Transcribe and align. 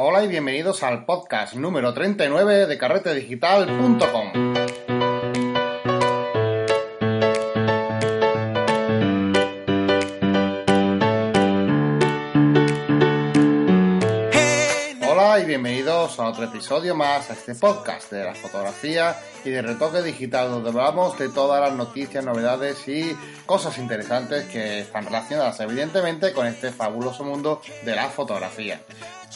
Hola 0.00 0.22
y 0.22 0.28
bienvenidos 0.28 0.84
al 0.84 1.04
podcast 1.04 1.54
número 1.54 1.92
39 1.92 2.68
de 2.68 2.78
carretedigital.com. 2.78 4.54
otro 16.38 16.50
episodio 16.50 16.94
más 16.94 17.30
a 17.30 17.32
este 17.32 17.56
podcast 17.56 18.12
de 18.12 18.22
la 18.22 18.32
fotografía 18.32 19.16
y 19.44 19.50
de 19.50 19.60
retoque 19.60 20.02
digital 20.02 20.52
donde 20.52 20.68
hablamos 20.70 21.18
de 21.18 21.30
todas 21.30 21.60
las 21.60 21.76
noticias, 21.76 22.24
novedades 22.24 22.86
y 22.86 23.16
cosas 23.44 23.76
interesantes 23.78 24.44
que 24.46 24.78
están 24.78 25.06
relacionadas 25.06 25.58
evidentemente 25.58 26.32
con 26.32 26.46
este 26.46 26.70
fabuloso 26.70 27.24
mundo 27.24 27.60
de 27.84 27.92
la 27.92 28.08
fotografía. 28.08 28.80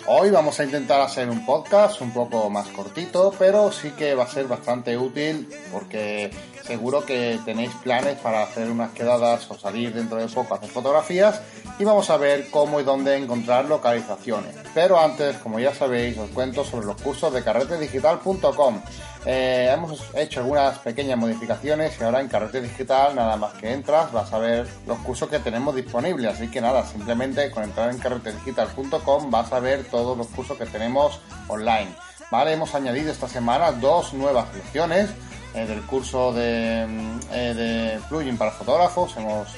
Hoy 0.07 0.31
vamos 0.31 0.61
a 0.61 0.65
intentar 0.65 1.01
hacer 1.01 1.29
un 1.29 1.45
podcast 1.45 2.01
un 2.01 2.13
poco 2.13 2.49
más 2.51 2.69
cortito, 2.69 3.35
pero 3.37 3.73
sí 3.73 3.91
que 3.91 4.15
va 4.15 4.23
a 4.23 4.29
ser 4.29 4.47
bastante 4.47 4.97
útil 4.97 5.49
porque 5.73 6.31
seguro 6.65 7.05
que 7.05 7.39
tenéis 7.45 7.73
planes 7.83 8.19
para 8.19 8.43
hacer 8.43 8.71
unas 8.71 8.93
quedadas 8.93 9.51
o 9.51 9.59
salir 9.59 9.93
dentro 9.93 10.19
de 10.19 10.29
poco 10.29 10.55
a 10.55 10.57
hacer 10.59 10.71
fotografías 10.71 11.41
y 11.79 11.85
vamos 11.85 12.11
a 12.11 12.17
ver 12.17 12.51
cómo 12.51 12.81
y 12.81 12.85
dónde 12.85 13.17
encontrar 13.17 13.65
localizaciones. 13.67 14.55
Pero 14.75 14.99
antes, 14.99 15.37
como 15.39 15.59
ya 15.59 15.75
sabéis, 15.75 16.17
os 16.19 16.31
cuento 16.31 16.65
sobre 16.65 16.87
los 16.87 17.01
cursos 17.01 17.33
de 17.33 17.43
carretedigital.com. 17.43 18.81
Eh, 19.25 19.71
hemos 19.73 20.03
hecho 20.15 20.41
algunas 20.41 20.79
pequeñas 20.79 21.17
modificaciones 21.17 21.97
y 22.01 22.03
ahora 22.03 22.21
en 22.21 22.29
Carrete 22.29 22.61
Digital 22.61 23.15
nada 23.15 23.37
más 23.37 23.53
que 23.53 23.73
entras 23.73 24.11
vas 24.11 24.33
a 24.33 24.39
ver 24.39 24.67
los 24.87 24.99
cursos 24.99 25.29
que 25.29 25.39
tenemos 25.39 25.75
disponibles. 25.75 26.35
Así 26.35 26.49
que 26.49 26.61
nada, 26.61 26.85
simplemente 26.85 27.51
con 27.51 27.63
entrar 27.63 27.91
en 27.91 27.99
carretedigital.com 27.99 29.31
vas 29.31 29.53
a 29.53 29.61
ver 29.61 29.85
todos 29.85 30.17
los 30.19 30.27
cursos 30.29 30.59
que 30.59 30.67
tenemos 30.67 31.21
online. 31.49 31.95
Vale, 32.31 32.53
hemos 32.53 32.75
añadido 32.75 33.13
esta 33.13 33.29
semana 33.29 33.73
dos 33.73 34.15
nuevas 34.15 34.47
lecciones 34.55 35.11
eh, 35.55 35.67
del 35.67 35.83
curso 35.83 36.33
de, 36.33 36.87
mm, 36.87 37.21
eh, 37.33 37.55
de, 37.55 38.01
plugin 38.09 38.37
para 38.37 38.51
fotógrafos. 38.51 39.17
Hemos 39.17 39.49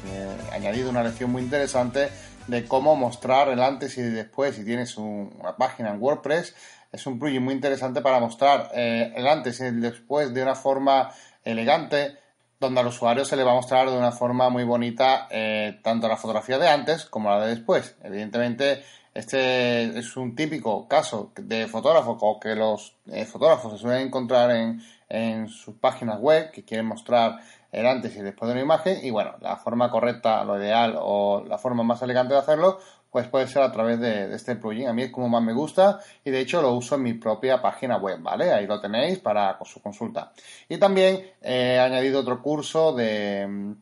añadido 0.53 0.91
una 0.91 1.03
lección 1.03 1.31
muy 1.31 1.43
interesante 1.43 2.09
de 2.47 2.65
cómo 2.67 2.95
mostrar 2.97 3.49
el 3.49 3.63
antes 3.63 3.97
y 3.99 4.03
después 4.03 4.57
si 4.57 4.65
tienes 4.65 4.97
una 4.99 5.57
página 5.57 5.91
en 5.91 6.03
WordPress 6.03 6.55
es 6.95 7.07
un 7.07 7.19
plugin 7.19 7.43
muy 7.43 7.55
interesante 7.55 8.01
para 8.01 8.21
mostrar 8.21 8.71
eh, 8.73 9.13
el 9.17 9.27
antes 9.27 9.59
y 9.61 9.65
el 9.65 9.81
después 9.81 10.33
de 10.33 10.43
una 10.43 10.55
forma 10.55 11.11
elegante, 11.45 12.17
donde 12.61 12.81
al 12.81 12.87
usuario 12.87 13.25
se 13.25 13.35
le 13.37 13.43
va 13.43 13.51
a 13.51 13.57
mostrar 13.57 13.91
de 13.91 13.99
una 13.99 14.13
forma 14.13 14.49
muy 14.49 14.63
bonita 14.63 15.27
eh, 15.31 15.81
tanto 15.83 16.07
la 16.07 16.17
fotografía 16.17 16.57
de 16.57 16.69
antes 16.69 17.05
como 17.05 17.31
la 17.31 17.41
de 17.41 17.57
después. 17.57 17.97
Evidentemente, 18.05 18.85
este 19.13 19.99
es 19.99 20.17
un 20.17 20.37
típico 20.37 20.87
caso 20.87 21.33
de 21.37 21.67
fotógrafo 21.67 22.17
o 22.21 22.39
que 22.39 22.55
los 22.55 22.95
eh, 23.11 23.25
fotógrafos 23.25 23.73
se 23.73 23.79
suelen 23.79 24.07
encontrar 24.07 24.53
en, 24.53 24.81
en 25.09 25.49
sus 25.49 25.77
páginas 25.77 26.19
web 26.21 26.51
que 26.51 26.65
quieren 26.65 26.87
mostrar 26.87 27.41
el 27.73 27.87
antes 27.87 28.17
y 28.17 28.23
después 28.23 28.49
de 28.49 28.53
una 28.53 28.63
imagen 28.63 29.05
y 29.05 29.11
bueno, 29.11 29.35
la 29.41 29.57
forma 29.57 29.91
correcta, 29.91 30.45
lo 30.45 30.59
ideal 30.59 30.97
o 30.99 31.45
la 31.47 31.59
forma 31.59 31.83
más 31.83 32.03
elegante 32.03 32.35
de 32.35 32.41
hacerlo 32.41 32.79
pues 33.15 33.29
puede 33.29 33.47
ser 33.47 33.63
a 33.63 33.71
través 33.71 34.01
de, 34.01 34.35
este 34.35 34.57
plugin. 34.57 34.89
A 34.89 34.93
mí 34.93 35.05
es 35.05 35.13
como 35.13 35.29
más 35.29 35.41
me 35.41 35.53
gusta 35.53 36.01
y 36.25 36.33
de 36.33 36.41
hecho 36.41 36.61
lo 36.61 36.73
uso 36.73 36.97
en 36.97 37.05
mi 37.05 37.15
propia 37.15 37.63
página 37.63 37.97
web, 37.97 38.21
¿vale? 38.21 38.53
Ahí 38.53 38.67
lo 38.67 38.81
tenéis 38.81 39.21
para 39.21 39.57
su 39.65 39.81
consulta. 39.81 40.33
Y 40.69 40.79
también 40.79 41.25
he 41.41 41.79
añadido 41.79 42.19
otro 42.19 42.43
curso 42.43 42.93
de 42.93 43.77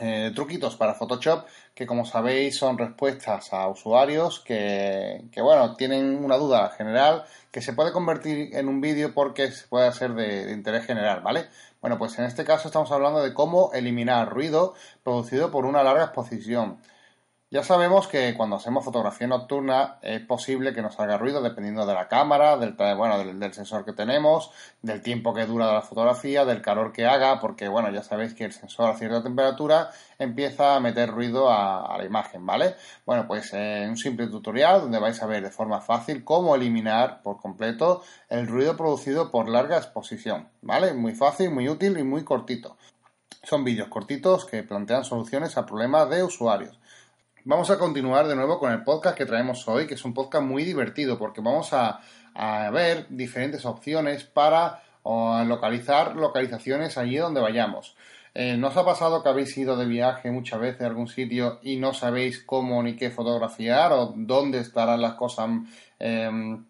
eh, 0.00 0.32
truquitos 0.34 0.76
para 0.76 0.94
Photoshop 0.94 1.46
que 1.74 1.86
como 1.86 2.04
sabéis 2.04 2.56
son 2.56 2.78
respuestas 2.78 3.52
a 3.52 3.68
usuarios 3.68 4.40
que, 4.40 5.30
bueno, 5.36 5.76
tienen 5.76 6.22
una 6.24 6.36
duda 6.36 6.70
general 6.70 7.24
que 7.50 7.62
se 7.62 7.72
puede 7.72 7.92
convertir 7.92 8.54
en 8.54 8.68
un 8.68 8.80
vídeo 8.80 9.14
porque 9.14 9.50
puede 9.68 9.92
ser 9.92 10.14
de, 10.14 10.46
de 10.46 10.52
interés 10.52 10.86
general, 10.86 11.20
¿vale? 11.22 11.48
Bueno, 11.80 11.96
pues 11.98 12.18
en 12.18 12.26
este 12.26 12.44
caso 12.44 12.68
estamos 12.68 12.92
hablando 12.92 13.22
de 13.22 13.32
cómo 13.32 13.70
eliminar 13.72 14.28
ruido 14.28 14.74
producido 15.02 15.50
por 15.50 15.64
una 15.64 15.82
larga 15.82 16.04
exposición. 16.04 16.78
Ya 17.52 17.64
sabemos 17.64 18.06
que 18.06 18.32
cuando 18.36 18.54
hacemos 18.54 18.84
fotografía 18.84 19.26
nocturna 19.26 19.98
es 20.02 20.20
posible 20.20 20.72
que 20.72 20.82
nos 20.82 20.94
salga 20.94 21.18
ruido 21.18 21.42
dependiendo 21.42 21.84
de 21.84 21.94
la 21.94 22.06
cámara, 22.06 22.56
del, 22.56 22.74
bueno, 22.96 23.18
del, 23.18 23.52
sensor 23.52 23.84
que 23.84 23.92
tenemos, 23.92 24.52
del 24.82 25.02
tiempo 25.02 25.34
que 25.34 25.46
dura 25.46 25.72
la 25.72 25.82
fotografía, 25.82 26.44
del 26.44 26.62
calor 26.62 26.92
que 26.92 27.06
haga, 27.06 27.40
porque 27.40 27.66
bueno, 27.66 27.90
ya 27.90 28.04
sabéis 28.04 28.34
que 28.34 28.44
el 28.44 28.52
sensor 28.52 28.88
a 28.88 28.96
cierta 28.96 29.24
temperatura 29.24 29.90
empieza 30.20 30.76
a 30.76 30.80
meter 30.80 31.10
ruido 31.10 31.50
a, 31.50 31.98
la 31.98 32.04
imagen, 32.04 32.46
¿vale? 32.46 32.76
Bueno, 33.04 33.26
pues 33.26 33.52
en 33.52 33.90
un 33.90 33.96
simple 33.96 34.28
tutorial 34.28 34.82
donde 34.82 35.00
vais 35.00 35.20
a 35.20 35.26
ver 35.26 35.42
de 35.42 35.50
forma 35.50 35.80
fácil 35.80 36.22
cómo 36.22 36.54
eliminar 36.54 37.20
por 37.20 37.40
completo 37.40 38.04
el 38.28 38.46
ruido 38.46 38.76
producido 38.76 39.32
por 39.32 39.48
larga 39.48 39.76
exposición, 39.76 40.50
¿vale? 40.62 40.94
Muy 40.94 41.16
fácil, 41.16 41.50
muy 41.50 41.68
útil 41.68 41.98
y 41.98 42.04
muy 42.04 42.22
cortito. 42.22 42.76
Son 43.42 43.64
vídeos 43.64 43.88
cortitos 43.88 44.44
que 44.44 44.62
plantean 44.62 45.04
soluciones 45.04 45.56
a 45.56 45.66
problemas 45.66 46.08
de 46.10 46.22
usuarios. 46.22 46.78
Vamos 47.44 47.70
a 47.70 47.78
continuar 47.78 48.28
de 48.28 48.36
nuevo 48.36 48.58
con 48.58 48.70
el 48.70 48.84
podcast 48.84 49.16
que 49.16 49.24
traemos 49.24 49.66
hoy, 49.66 49.86
que 49.86 49.94
es 49.94 50.04
un 50.04 50.12
podcast 50.12 50.44
muy 50.44 50.62
divertido 50.62 51.16
porque 51.16 51.40
vamos 51.40 51.72
a, 51.72 52.00
ver 52.70 53.06
diferentes 53.08 53.64
opciones 53.64 54.24
para 54.24 54.82
localizar 55.02 56.16
localizaciones 56.16 56.98
allí 56.98 57.16
donde 57.16 57.40
vayamos. 57.40 57.96
Eh, 58.34 58.58
¿No 58.58 58.68
os 58.68 58.76
ha 58.76 58.84
pasado 58.84 59.22
que 59.22 59.30
habéis 59.30 59.56
ido 59.56 59.74
de 59.78 59.86
viaje 59.86 60.30
muchas 60.30 60.60
veces 60.60 60.82
a 60.82 60.86
algún 60.86 61.08
sitio 61.08 61.60
y 61.62 61.76
no 61.76 61.94
sabéis 61.94 62.42
cómo 62.44 62.82
ni 62.82 62.94
qué 62.94 63.10
fotografiar 63.10 63.92
o 63.92 64.12
dónde 64.14 64.58
estarán 64.58 65.00
las 65.00 65.14
cosas 65.14 65.48
em, 65.98 66.66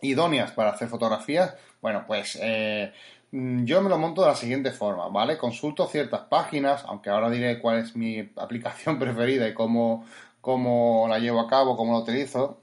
idóneas 0.00 0.52
para 0.52 0.70
hacer 0.70 0.88
fotografías? 0.88 1.54
Bueno, 1.82 2.04
pues 2.06 2.38
eh, 2.40 2.94
yo 3.34 3.82
me 3.82 3.88
lo 3.88 3.98
monto 3.98 4.20
de 4.22 4.28
la 4.28 4.36
siguiente 4.36 4.70
forma, 4.70 5.08
¿vale? 5.08 5.36
Consulto 5.36 5.88
ciertas 5.88 6.20
páginas, 6.22 6.84
aunque 6.86 7.10
ahora 7.10 7.30
diré 7.30 7.58
cuál 7.58 7.78
es 7.80 7.96
mi 7.96 8.20
aplicación 8.36 8.98
preferida 8.98 9.48
y 9.48 9.54
cómo, 9.54 10.06
cómo 10.40 11.06
la 11.08 11.18
llevo 11.18 11.40
a 11.40 11.48
cabo, 11.48 11.76
cómo 11.76 11.92
la 11.92 11.98
utilizo. 11.98 12.60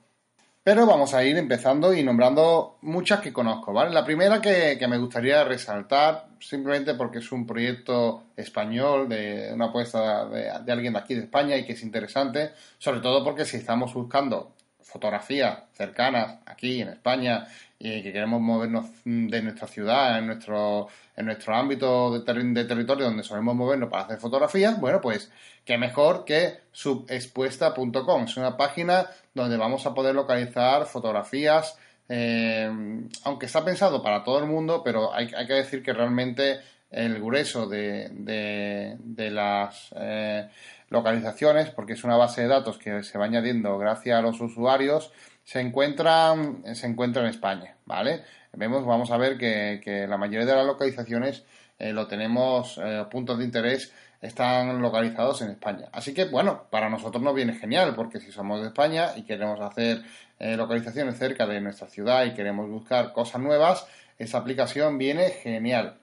Pero 0.63 0.85
vamos 0.85 1.13
a 1.13 1.25
ir 1.25 1.37
empezando 1.37 1.93
y 1.93 2.03
nombrando 2.03 2.77
muchas 2.83 3.19
que 3.19 3.33
conozco, 3.33 3.73
¿vale? 3.73 3.91
La 3.91 4.05
primera 4.05 4.39
que, 4.41 4.77
me 4.87 4.97
gustaría 4.97 5.43
resaltar, 5.43 6.27
simplemente 6.39 6.93
porque 6.93 7.19
es 7.19 7.31
un 7.31 7.45
proyecto 7.45 8.25
español, 8.37 9.09
de 9.09 9.51
una 9.53 9.65
apuesta 9.65 10.25
de, 10.29 10.43
de, 10.63 10.71
alguien 10.71 10.93
de 10.93 10.99
aquí 10.99 11.15
de 11.15 11.23
España 11.23 11.57
y 11.57 11.65
que 11.65 11.73
es 11.73 11.83
interesante, 11.83 12.51
sobre 12.77 13.01
todo 13.01 13.23
porque 13.25 13.43
si 13.43 13.57
estamos 13.57 13.93
buscando 13.93 14.53
fotografías 14.91 15.59
cercanas 15.74 16.40
aquí 16.46 16.81
en 16.81 16.90
España 16.90 17.47
y 17.79 18.03
que 18.03 18.13
queremos 18.13 18.41
movernos 18.41 18.85
de 19.06 19.41
nuestra 19.41 19.68
ciudad, 19.68 20.19
en 20.19 20.28
nuestro, 20.28 20.88
en 21.16 21.25
nuestro 21.25 21.56
ámbito 21.56 22.19
de, 22.19 22.44
de 22.44 22.66
territorio 22.66 23.06
donde 23.06 23.24
solemos 23.24 23.56
movernos 23.56 23.90
para 23.90 24.03
hacer 24.03 24.19
fotografías, 24.19 24.79
bueno, 24.79 25.02
pues 25.02 25.31
qué 25.66 25.78
mejor 25.78 26.25
que 26.25 26.59
subexpuesta.com. 26.72 28.24
Es 28.25 28.38
una 28.38 28.57
página 28.57 29.07
donde 29.34 29.57
vamos 29.57 29.85
a 29.85 29.94
poder 29.94 30.13
localizar 30.13 30.85
fotografías, 30.85 31.78
eh, 32.09 32.69
aunque 33.23 33.46
está 33.46 33.63
pensado 33.63 34.03
para 34.03 34.23
todo 34.23 34.40
el 34.40 34.46
mundo, 34.46 34.84
pero 34.84 35.13
hay, 35.13 35.31
hay 35.35 35.47
que 35.47 35.53
decir 35.53 35.81
que 35.81 35.94
realmente 35.94 36.59
el 36.91 37.22
grueso 37.22 37.68
de, 37.68 38.09
de, 38.12 39.31
las 39.31 39.94
eh, 39.96 40.50
localizaciones, 40.90 41.69
porque 41.69 41.94
es 41.94 42.03
una 42.03 42.18
base 42.18 42.41
de 42.41 42.47
datos 42.47 42.78
que 42.78 43.02
se 43.03 43.18
va 43.18 43.25
añadiendo 43.25 43.78
gracias 43.78 44.19
a 44.19 44.22
los 44.22 44.41
usuarios, 44.41 45.12
se 45.44 45.62
encuentra, 45.62 46.35
se 46.74 46.88
encuentra 46.88 47.24
en 47.24 47.29
España, 47.29 47.78
¿vale? 47.85 48.24
Vemos, 48.53 48.85
vamos 48.85 49.09
a 49.12 49.18
ver 49.18 49.38
que, 49.38 50.06
la 50.07 50.18
mayoría 50.18 50.46
de 50.46 50.56
las 50.56 50.66
localizaciones 50.66 51.46
eh, 51.79 51.94
lo 51.94 52.07
tenemos, 52.07 52.79
eh, 52.84 53.06
puntos 53.09 53.40
de 53.40 53.46
interés 53.46 53.94
están 54.22 54.81
localizados 54.81 55.41
en 55.41 55.52
España. 55.52 55.88
Así 55.94 56.13
que, 56.13 56.25
bueno, 56.25 56.66
para 56.69 56.90
nosotros 56.90 57.23
nos 57.23 57.34
viene 57.34 57.53
genial, 57.53 57.96
porque 57.96 58.19
si 58.19 58.31
somos 58.31 58.62
de 58.62 58.68
España 58.68 59.13
y 59.16 59.23
queremos 59.23 59.59
hacer 59.62 60.03
localizaciones 60.40 61.18
cerca 61.18 61.46
de 61.47 61.62
nuestra 61.62 61.88
ciudad 61.88 62.25
y 62.25 62.34
queremos 62.34 62.70
buscar 62.70 63.14
cosas 63.14 63.41
nuevas, 63.41 63.87
esa 64.20 64.40
aplicación 64.40 64.97
viene 64.99 65.29
genial. 65.29 66.00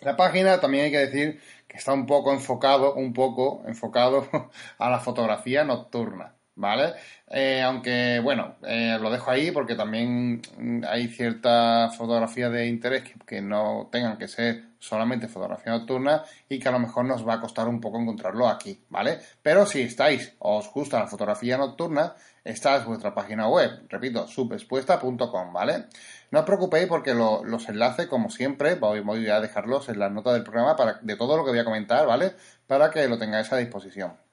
La 0.00 0.16
página 0.16 0.60
también 0.60 0.86
hay 0.86 0.90
que 0.90 0.98
decir 0.98 1.40
que 1.68 1.76
está 1.76 1.92
un 1.92 2.06
poco 2.06 2.32
enfocado, 2.32 2.94
un 2.94 3.12
poco 3.12 3.62
enfocado 3.66 4.26
a 4.78 4.90
la 4.90 4.98
fotografía 5.00 5.64
nocturna, 5.64 6.34
¿vale? 6.60 6.94
Eh, 7.28 7.62
aunque, 7.62 8.20
bueno, 8.20 8.56
eh, 8.66 8.98
lo 9.00 9.10
dejo 9.10 9.30
ahí 9.30 9.50
porque 9.50 9.74
también 9.74 10.42
hay 10.86 11.08
cierta 11.08 11.90
fotografía 11.90 12.50
de 12.50 12.66
interés 12.66 13.04
que, 13.26 13.40
no 13.40 13.88
tengan 13.90 14.18
que 14.18 14.28
ser 14.28 14.64
solamente 14.78 15.28
fotografía 15.28 15.72
nocturna 15.72 16.22
y 16.48 16.58
que 16.58 16.68
a 16.68 16.72
lo 16.72 16.78
mejor 16.78 17.04
nos 17.04 17.26
va 17.26 17.34
a 17.34 17.40
costar 17.40 17.68
un 17.68 17.80
poco 17.80 17.98
encontrarlo 18.00 18.48
aquí, 18.48 18.84
¿vale? 18.90 19.18
Pero 19.42 19.66
si 19.66 19.82
estáis 19.82 20.34
os 20.38 20.70
gusta 20.72 21.00
la 21.00 21.06
fotografía 21.06 21.56
nocturna, 21.56 22.14
esta 22.44 22.76
es 22.76 22.84
vuestra 22.84 23.14
página 23.14 23.48
web, 23.48 23.86
repito, 23.88 24.26
subexpuesta.com, 24.26 25.52
¿vale? 25.52 25.86
No 26.30 26.40
os 26.40 26.44
preocupéis 26.44 26.86
porque 26.86 27.14
los 27.14 27.68
enlaces, 27.68 28.06
como 28.06 28.30
siempre, 28.30 28.74
voy, 28.76 29.28
a 29.28 29.40
dejarlos 29.40 29.88
en 29.88 29.98
las 29.98 30.12
notas 30.12 30.34
del 30.34 30.44
programa 30.44 30.76
para, 30.76 30.98
de 31.02 31.16
todo 31.16 31.36
lo 31.36 31.44
que 31.44 31.50
voy 31.50 31.58
a 31.58 31.64
comentar, 31.64 32.06
¿vale? 32.06 32.34
Para 32.66 32.90
que 32.90 33.08
lo 33.08 33.18
tengáis 33.18 33.52
a 33.52 33.56
disposición. 33.56 34.29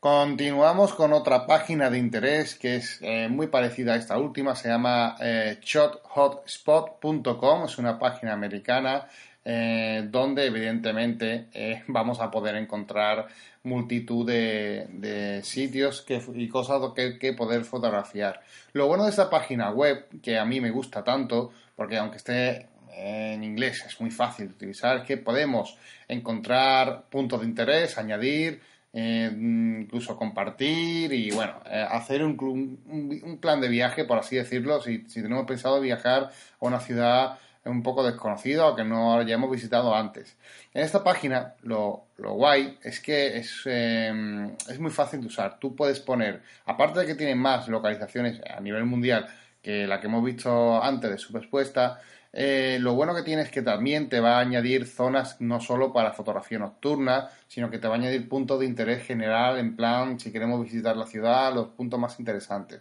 Continuamos 0.00 0.94
con 0.94 1.12
otra 1.12 1.46
página 1.46 1.90
de 1.90 1.98
interés 1.98 2.54
que 2.54 2.76
es 2.76 2.98
eh, 3.02 3.28
muy 3.28 3.48
parecida 3.48 3.92
a 3.92 3.96
esta 3.96 4.16
última, 4.16 4.56
se 4.56 4.70
llama 4.70 5.14
eh, 5.20 5.58
shothotspot.com, 5.60 7.64
es 7.66 7.76
una 7.76 7.98
página 7.98 8.32
americana 8.32 9.06
eh, 9.44 10.08
donde 10.10 10.46
evidentemente 10.46 11.48
vamos 11.88 12.18
a 12.20 12.30
poder 12.30 12.54
encontrar 12.54 13.26
multitud 13.64 14.26
de, 14.26 15.42
sitios 15.44 16.06
y 16.34 16.48
cosas 16.48 16.80
que, 16.96 17.18
que, 17.18 17.34
poder 17.34 17.64
fotografiar. 17.64 18.40
Lo 18.72 18.86
bueno 18.86 19.04
de 19.04 19.10
esta 19.10 19.28
página 19.28 19.70
web, 19.70 20.06
que 20.22 20.38
a 20.38 20.46
mí 20.46 20.62
me 20.62 20.70
gusta 20.70 21.04
tanto, 21.04 21.52
porque 21.76 21.98
aunque 21.98 22.16
esté 22.16 22.68
en 22.96 23.44
inglés 23.44 23.84
es 23.86 24.00
muy 24.00 24.10
fácil 24.10 24.48
de 24.48 24.54
utilizar, 24.54 24.96
es 24.96 25.02
que 25.02 25.18
podemos 25.18 25.76
encontrar 26.08 27.02
puntos 27.10 27.40
de 27.40 27.46
interés, 27.46 27.98
añadir, 27.98 28.62
eh, 28.92 29.30
incluso 29.32 30.16
compartir 30.16 31.12
y 31.12 31.30
bueno, 31.30 31.60
eh, 31.66 31.86
hacer 31.88 32.24
un, 32.24 33.38
plan 33.40 33.60
de 33.60 33.68
viaje, 33.68 34.04
por 34.04 34.18
así 34.18 34.36
decirlo, 34.36 34.80
si, 34.80 34.98
tenemos 34.98 35.46
pensado 35.46 35.80
viajar 35.80 36.24
a 36.24 36.30
una 36.66 36.80
ciudad 36.80 37.38
un 37.64 37.82
poco 37.82 38.02
desconocida 38.02 38.66
o 38.66 38.74
que 38.74 38.84
no 38.84 39.14
hayamos 39.14 39.50
visitado 39.50 39.94
antes. 39.94 40.36
En 40.74 40.82
esta 40.82 41.04
página 41.04 41.54
lo, 41.62 42.06
guay 42.16 42.78
es 42.82 43.00
que 43.00 43.36
es, 43.36 43.62
eh, 43.66 44.50
es 44.68 44.80
muy 44.80 44.90
fácil 44.90 45.20
de 45.20 45.26
usar. 45.26 45.58
Tú 45.60 45.76
puedes 45.76 46.00
poner, 46.00 46.42
aparte 46.64 47.00
de 47.00 47.06
que 47.06 47.14
tiene 47.14 47.34
más 47.34 47.68
localizaciones 47.68 48.40
a 48.48 48.60
nivel 48.60 48.86
mundial 48.86 49.28
que 49.62 49.86
la 49.86 50.00
que 50.00 50.06
hemos 50.06 50.24
visto 50.24 50.82
antes 50.82 51.10
de 51.10 51.18
su 51.18 51.32
respuesta, 51.32 52.00
eh, 52.32 52.78
lo 52.80 52.94
bueno 52.94 53.14
que 53.14 53.22
tiene 53.22 53.42
es 53.42 53.50
que 53.50 53.62
también 53.62 54.08
te 54.08 54.20
va 54.20 54.36
a 54.36 54.40
añadir 54.40 54.86
zonas 54.86 55.40
no 55.40 55.60
solo 55.60 55.92
para 55.92 56.12
fotografía 56.12 56.58
nocturna, 56.58 57.28
sino 57.48 57.70
que 57.70 57.78
te 57.78 57.88
va 57.88 57.94
a 57.94 57.98
añadir 57.98 58.28
puntos 58.28 58.60
de 58.60 58.66
interés 58.66 59.04
general, 59.04 59.58
en 59.58 59.74
plan, 59.74 60.20
si 60.20 60.30
queremos 60.30 60.62
visitar 60.62 60.96
la 60.96 61.06
ciudad, 61.06 61.52
los 61.52 61.68
puntos 61.68 61.98
más 61.98 62.18
interesantes. 62.20 62.80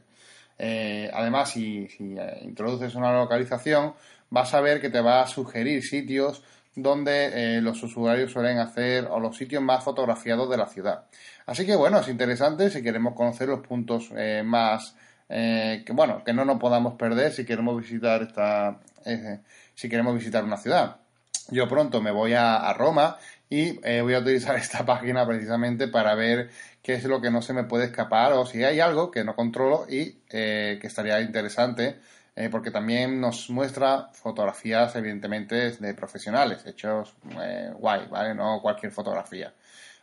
Eh, 0.57 1.09
además, 1.13 1.51
si, 1.51 1.87
eh, 1.99 2.39
introduces 2.43 2.93
una 2.95 3.13
localización, 3.13 3.93
vas 4.29 4.53
a 4.53 4.61
ver 4.61 4.81
que 4.81 4.89
te 4.89 5.01
va 5.01 5.21
a 5.21 5.27
sugerir 5.27 5.83
sitios 5.83 6.43
donde 6.75 7.59
los 7.61 7.81
usuarios 7.83 8.31
suelen 8.31 8.59
hacer 8.59 9.05
o 9.09 9.19
los 9.19 9.35
sitios 9.35 9.61
más 9.61 9.83
fotografiados 9.83 10.49
de 10.49 10.55
la 10.55 10.67
ciudad. 10.67 11.05
Así 11.45 11.65
que 11.65 11.75
bueno, 11.75 11.99
es 11.99 12.07
interesante 12.07 12.69
si 12.69 12.81
queremos 12.81 13.15
conocer 13.15 13.49
los 13.49 13.59
puntos 13.59 14.11
más 14.45 14.95
que 15.29 15.93
bueno, 15.93 16.23
que 16.23 16.33
no 16.33 16.43
nos 16.43 16.59
podamos 16.59 16.95
perder 16.95 17.31
si 17.31 17.45
queremos 17.45 17.79
visitar 17.79 18.23
esta, 18.23 18.79
eh, 19.05 19.39
si 19.75 19.89
queremos 19.89 20.15
visitar 20.15 20.43
una 20.43 20.57
ciudad. 20.57 20.97
Yo 21.49 21.67
pronto 21.67 22.01
me 22.01 22.11
voy 22.11 22.33
a, 22.33 22.71
Roma 22.73 23.17
y 23.49 23.79
eh, 23.87 24.01
voy 24.01 24.13
a 24.13 24.19
utilizar 24.19 24.55
esta 24.57 24.85
página 24.85 25.25
precisamente 25.25 25.87
para 25.87 26.15
ver 26.15 26.49
qué 26.81 26.93
es 26.93 27.03
lo 27.05 27.21
que 27.21 27.31
no 27.31 27.41
se 27.41 27.53
me 27.53 27.63
puede 27.63 27.85
escapar 27.85 28.33
o 28.33 28.45
si 28.45 28.63
hay 28.63 28.79
algo 28.79 29.11
que 29.11 29.23
no 29.23 29.35
controlo 29.35 29.85
y 29.89 30.19
eh, 30.29 30.77
que 30.81 30.87
estaría 30.87 31.21
interesante 31.21 31.99
porque 32.51 32.71
también 32.71 33.19
nos 33.19 33.49
muestra 33.49 34.11
fotografías 34.13 34.95
evidentemente 34.95 35.71
de 35.71 35.93
profesionales, 35.93 36.65
hechos 36.65 37.13
guay, 37.77 38.07
¿vale? 38.09 38.33
No 38.33 38.61
cualquier 38.61 38.93
fotografía. 38.93 39.53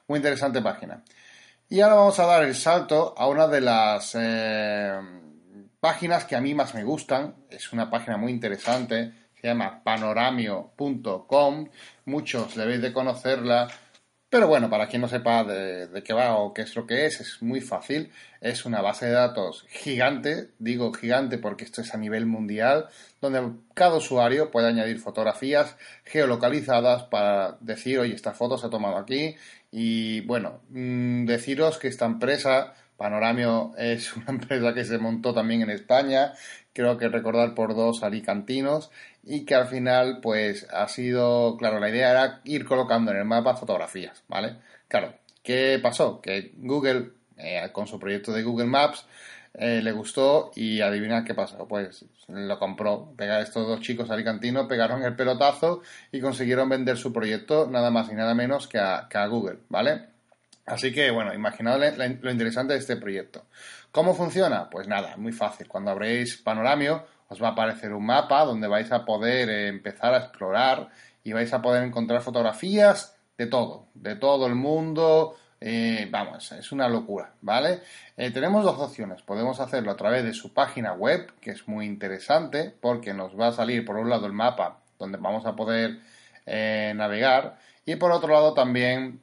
Muy 0.06 0.19
interesante 0.19 0.61
página. 0.61 1.02
Y 1.68 1.80
ahora 1.80 1.96
vamos 1.96 2.20
a 2.20 2.26
dar 2.26 2.44
el 2.44 2.54
salto 2.54 3.12
a 3.18 3.26
una 3.26 3.48
de 3.48 3.60
las 3.60 4.16
páginas 5.80 6.24
que 6.24 6.36
a 6.36 6.40
mí 6.40 6.54
más 6.54 6.74
me 6.74 6.84
gustan. 6.84 7.34
Es 7.50 7.72
una 7.72 7.90
página 7.90 8.16
muy 8.16 8.30
interesante, 8.30 9.12
se 9.34 9.48
llama 9.48 9.82
panoramio.com. 9.82 11.68
Muchos 12.04 12.54
debéis 12.54 12.82
de 12.82 12.92
conocerla. 12.92 13.66
Pero 14.28 14.49
bueno, 14.49 14.69
para 14.69 14.88
quien 14.88 15.02
no 15.02 15.08
sepa 15.08 15.44
de, 15.44 16.02
qué 16.02 16.12
va 16.12 16.37
o 16.37 16.52
qué 16.52 16.62
es 16.62 16.75
lo 16.75 16.87
que 16.87 17.06
es, 17.06 17.20
es 17.20 17.43
muy 17.43 17.61
fácil. 17.61 18.11
Es 18.40 18.64
una 18.64 18.82
base 18.82 19.06
de 19.06 19.12
datos 19.12 19.64
gigante, 19.69 20.50
digo 20.58 20.93
gigante 20.93 21.38
porque 21.38 21.64
esto 21.64 21.81
es 21.81 21.94
a 21.94 21.99
nivel 21.99 22.26
mundial, 22.26 22.88
donde 23.20 23.52
cada 23.75 23.96
usuario 23.96 24.50
puede 24.50 24.69
añadir 24.69 24.99
fotografías 24.99 25.76
geolocalizadas 26.05 27.05
para 27.05 27.56
decir, 27.61 28.00
oye, 28.00 28.14
esta 28.14 28.32
foto 28.32 28.58
se 28.58 28.67
ha 28.67 28.70
tomado 28.70 28.96
aquí. 28.96 29.37
Y 29.70 30.23
bueno, 30.23 30.61
mm, 30.70 31.26
deciros 31.26 31.78
que 31.78 31.88
esta 31.88 32.06
empresa 32.06 32.75
Panoramio 32.96 33.73
es 33.76 34.14
una 34.17 34.26
empresa 34.28 34.75
que 34.75 34.84
se 34.84 34.99
montó 34.99 35.34
también 35.34 35.62
en 35.62 35.70
España, 35.70 36.32
creo 36.76 36.99
que 36.99 37.08
recordar 37.08 37.55
por 37.55 37.75
dos 37.75 38.02
alicantinos, 38.02 38.90
y 39.25 39.46
que 39.46 39.55
al 39.55 39.67
final, 39.67 40.20
pues 40.20 40.67
ha 40.70 40.87
sido, 40.88 41.56
claro, 41.56 41.81
la 41.81 41.88
idea 41.88 42.11
era 42.11 42.40
ir 42.44 42.67
colocando 42.67 43.11
en 43.11 43.17
el 43.17 43.25
mapa 43.25 43.56
fotografías, 43.56 44.23
¿vale? 44.28 44.56
Claro, 44.88 45.14
¿qué 45.43 45.81
pasó? 45.82 46.20
Que 46.20 46.52
Google, 46.58 47.12
eh, 47.38 47.70
con 47.73 47.87
su 47.87 47.99
proyecto 47.99 48.32
de 48.32 48.43
Google 48.43 48.67
Maps, 48.67 49.06
eh, 49.55 49.81
le 49.82 49.93
gustó 49.93 50.50
y 50.55 50.82
adivina 50.82 51.25
qué 51.25 51.34
pasó. 51.34 51.67
Pues 51.67 52.05
lo 52.28 52.58
compró. 52.58 53.12
Pega, 53.17 53.40
estos 53.40 53.67
dos 53.67 53.81
chicos 53.81 54.11
alicantinos 54.11 54.67
pegaron 54.67 55.02
el 55.02 55.17
pelotazo 55.17 55.82
y 56.12 56.20
consiguieron 56.20 56.69
vender 56.69 56.99
su 56.99 57.12
proyecto 57.12 57.67
nada 57.70 57.90
más 57.90 58.11
y 58.12 58.14
nada 58.14 58.34
menos 58.34 58.69
que 58.69 58.78
a 58.78 59.26
Google, 59.28 59.61
¿vale? 59.70 60.15
Así 60.66 60.92
que, 60.92 61.12
bueno, 61.12 61.32
imaginad 61.32 61.80
lo 62.20 62.30
interesante 62.30 62.72
de 62.72 62.80
este 62.80 62.96
proyecto. 62.96 63.46
¿Cómo 63.92 64.14
funciona? 64.14 64.68
Pues 64.68 64.88
nada, 64.88 65.16
muy 65.16 65.32
fácil. 65.32 65.68
Cuando 65.68 65.92
abréis 65.92 66.36
Panoramio, 66.38 67.06
os 67.28 67.40
va 67.40 67.48
a 67.48 67.50
aparecer 67.52 67.92
un 67.92 68.04
mapa 68.04 68.44
donde 68.44 68.66
vais 68.66 68.90
a 68.90 69.04
poder 69.04 69.48
eh, 69.48 69.68
empezar 69.68 70.12
a 70.12 70.18
explorar 70.18 70.88
y 71.22 71.32
vais 71.32 71.52
a 71.52 71.62
poder 71.62 71.84
encontrar 71.84 72.20
fotografías 72.20 73.16
de 73.38 73.46
todo, 73.46 73.86
de 73.94 74.16
todo 74.16 74.46
el 74.48 74.56
mundo. 74.56 75.36
Eh, 75.60 76.08
vamos, 76.10 76.50
es 76.52 76.72
una 76.72 76.88
locura, 76.88 77.32
¿vale? 77.42 77.80
Eh, 78.16 78.32
tenemos 78.32 78.64
dos 78.64 78.78
opciones. 78.78 79.22
Podemos 79.22 79.60
hacerlo 79.60 79.92
a 79.92 79.96
través 79.96 80.24
de 80.24 80.34
su 80.34 80.52
página 80.52 80.92
web, 80.94 81.32
que 81.40 81.52
es 81.52 81.66
muy 81.68 81.86
interesante 81.86 82.74
porque 82.80 83.14
nos 83.14 83.38
va 83.38 83.48
a 83.48 83.52
salir 83.52 83.84
por 83.84 83.96
un 83.96 84.10
lado 84.10 84.26
el 84.26 84.32
mapa 84.32 84.80
donde 84.98 85.18
vamos 85.18 85.46
a 85.46 85.54
poder 85.54 86.00
navegar 86.46 87.58
y 87.84 87.96
por 87.96 88.12
otro 88.12 88.32
lado 88.32 88.54
también 88.54 89.20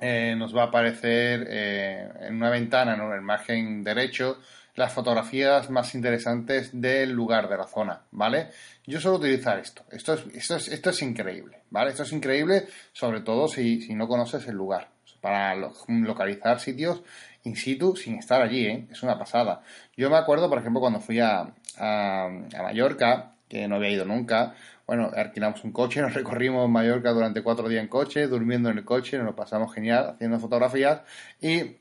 eh, 0.00 0.34
nos 0.36 0.56
va 0.56 0.62
a 0.62 0.66
aparecer 0.66 1.46
eh, 1.48 2.08
en 2.20 2.36
una 2.36 2.50
ventana, 2.50 2.94
en 2.94 3.12
el 3.12 3.20
margen 3.20 3.82
derecho, 3.82 4.38
las 4.74 4.92
fotografías 4.92 5.70
más 5.70 5.94
interesantes 5.94 6.70
del 6.72 7.10
lugar, 7.10 7.48
de 7.48 7.56
la 7.56 7.66
zona, 7.66 8.02
¿vale? 8.12 8.50
Yo 8.86 9.00
suelo 9.00 9.18
utilizar 9.18 9.58
esto. 9.58 9.84
Esto 9.90 10.14
es, 10.14 10.24
esto 10.32 10.56
es, 10.56 10.68
esto 10.68 10.90
es 10.90 11.02
increíble, 11.02 11.62
¿vale? 11.70 11.90
Esto 11.90 12.04
es 12.04 12.12
increíble, 12.12 12.66
sobre 12.92 13.20
todo 13.22 13.48
si, 13.48 13.80
si 13.80 13.94
no 13.94 14.06
conoces 14.06 14.46
el 14.46 14.54
lugar. 14.54 14.88
Para 15.20 15.56
localizar 15.88 16.60
sitios 16.60 17.02
in 17.42 17.56
situ 17.56 17.96
sin 17.96 18.18
estar 18.18 18.40
allí, 18.40 18.66
¿eh? 18.66 18.86
Es 18.90 19.02
una 19.02 19.18
pasada. 19.18 19.62
Yo 19.96 20.08
me 20.10 20.16
acuerdo, 20.16 20.48
por 20.48 20.58
ejemplo, 20.58 20.80
cuando 20.80 21.00
fui 21.00 21.18
a, 21.18 21.48
a 21.76 22.28
Mallorca, 22.62 23.32
que 23.48 23.66
no 23.66 23.76
había 23.76 23.90
ido 23.90 24.04
nunca, 24.04 24.54
bueno, 24.88 25.10
alquilamos 25.14 25.62
un 25.64 25.72
coche, 25.72 26.00
nos 26.02 26.14
recorrimos 26.14 26.68
Mallorca 26.68 27.10
durante 27.10 27.42
cuatro 27.42 27.68
días 27.68 27.82
en 27.82 27.88
coche, 27.88 28.26
durmiendo 28.26 28.70
en 28.70 28.78
el 28.78 28.84
coche, 28.84 29.18
nos 29.18 29.26
lo 29.26 29.36
pasamos 29.36 29.72
genial, 29.72 30.14
haciendo 30.14 30.40
fotografías 30.40 31.02
y 31.40 31.76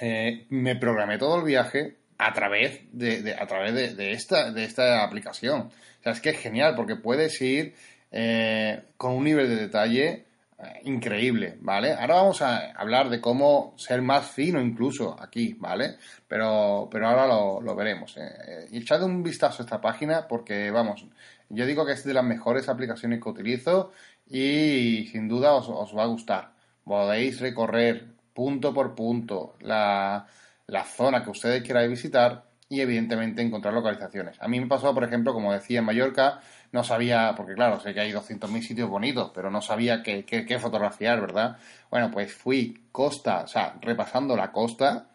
eh, 0.00 0.46
me 0.48 0.74
programé 0.76 1.18
todo 1.18 1.38
el 1.38 1.44
viaje 1.44 1.96
a 2.16 2.32
través 2.32 2.80
de, 2.92 3.36
a 3.38 3.46
través 3.46 3.96
de, 3.96 4.12
esta, 4.12 4.50
de 4.50 4.64
esta 4.64 5.04
aplicación. 5.04 5.60
O 5.60 6.02
sea, 6.02 6.12
es 6.12 6.20
que 6.22 6.30
es 6.30 6.38
genial 6.38 6.74
porque 6.74 6.96
puedes 6.96 7.38
ir 7.42 7.74
eh, 8.10 8.84
con 8.96 9.12
un 9.12 9.24
nivel 9.24 9.48
de 9.50 9.56
detalle 9.56 10.24
eh, 10.58 10.80
increíble, 10.84 11.58
¿vale? 11.60 11.92
Ahora 11.92 12.14
vamos 12.14 12.40
a 12.40 12.70
hablar 12.72 13.10
de 13.10 13.20
cómo 13.20 13.74
ser 13.76 14.00
más 14.00 14.30
fino 14.30 14.62
incluso 14.62 15.14
aquí, 15.20 15.54
¿vale? 15.58 15.96
Pero, 16.26 16.88
pero 16.90 17.06
ahora 17.08 17.26
lo, 17.26 17.60
lo 17.60 17.76
veremos. 17.76 18.16
Echad 18.72 19.02
un 19.02 19.22
vistazo 19.22 19.62
a 19.62 19.66
esta 19.66 19.80
página 19.82 20.26
porque, 20.26 20.70
vamos, 20.70 21.04
yo 21.48 21.66
digo 21.66 21.86
que 21.86 21.92
es 21.92 22.04
de 22.04 22.14
las 22.14 22.24
mejores 22.24 22.68
aplicaciones 22.68 23.22
que 23.22 23.28
utilizo 23.28 23.92
y 24.28 25.08
sin 25.12 25.28
duda 25.28 25.54
os, 25.54 25.96
va 25.96 26.02
a 26.02 26.06
gustar. 26.06 26.52
Podéis 26.84 27.40
recorrer 27.40 28.06
punto 28.34 28.74
por 28.74 28.94
punto 28.94 29.56
la, 29.60 30.26
la 30.66 30.84
zona 30.84 31.22
que 31.24 31.30
ustedes 31.30 31.62
queráis 31.62 31.90
visitar 31.90 32.44
y 32.68 32.80
evidentemente 32.80 33.42
encontrar 33.42 33.74
localizaciones. 33.74 34.40
A 34.40 34.48
mí 34.48 34.60
me 34.60 34.66
pasó, 34.66 34.92
por 34.92 35.04
ejemplo, 35.04 35.32
como 35.32 35.52
decía 35.52 35.78
en 35.78 35.84
Mallorca, 35.84 36.40
no 36.72 36.82
sabía, 36.82 37.34
porque 37.36 37.54
claro, 37.54 37.78
sé 37.80 37.94
que 37.94 38.00
hay 38.00 38.12
200.000 38.12 38.62
sitios 38.62 38.90
bonitos, 38.90 39.30
pero 39.34 39.50
no 39.50 39.62
sabía 39.62 40.02
qué, 40.02 40.24
qué, 40.24 40.58
fotografiar, 40.58 41.20
¿verdad? 41.20 41.58
Bueno, 41.90 42.10
pues 42.10 42.32
fui 42.32 42.86
costa, 42.90 43.42
o 43.44 43.46
sea, 43.46 43.76
repasando 43.80 44.36
la 44.36 44.50
costa 44.50 45.08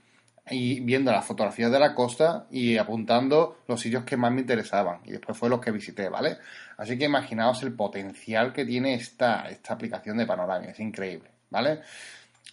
y 0.50 0.80
viendo 0.82 1.12
las 1.12 1.26
fotografías 1.26 1.72
de 1.72 1.80
la 1.80 1.94
costa 1.94 2.48
y 2.50 2.78
apuntando 2.78 3.60
los 3.68 3.80
sitios 3.80 4.04
que 4.04 4.18
más 4.18 4.32
me 4.32 4.42
interesaban. 4.42 5.02
Y 5.06 5.12
después 5.12 5.38
fue 5.38 5.50
los 5.50 5.62
que 5.62 5.72
visité, 5.72 6.10
¿vale? 6.10 6.38
Así 6.78 6.98
que 6.98 7.06
imaginaos 7.06 7.62
el 7.64 7.74
potencial 7.74 8.52
que 8.52 8.66
tiene 8.66 8.96
esta, 8.96 9.50
esta 9.50 9.74
aplicación 9.74 10.18
de 10.18 10.26
Panorama, 10.26 10.66
es 10.66 10.80
increíble, 10.80 11.30
¿vale? 11.50 11.82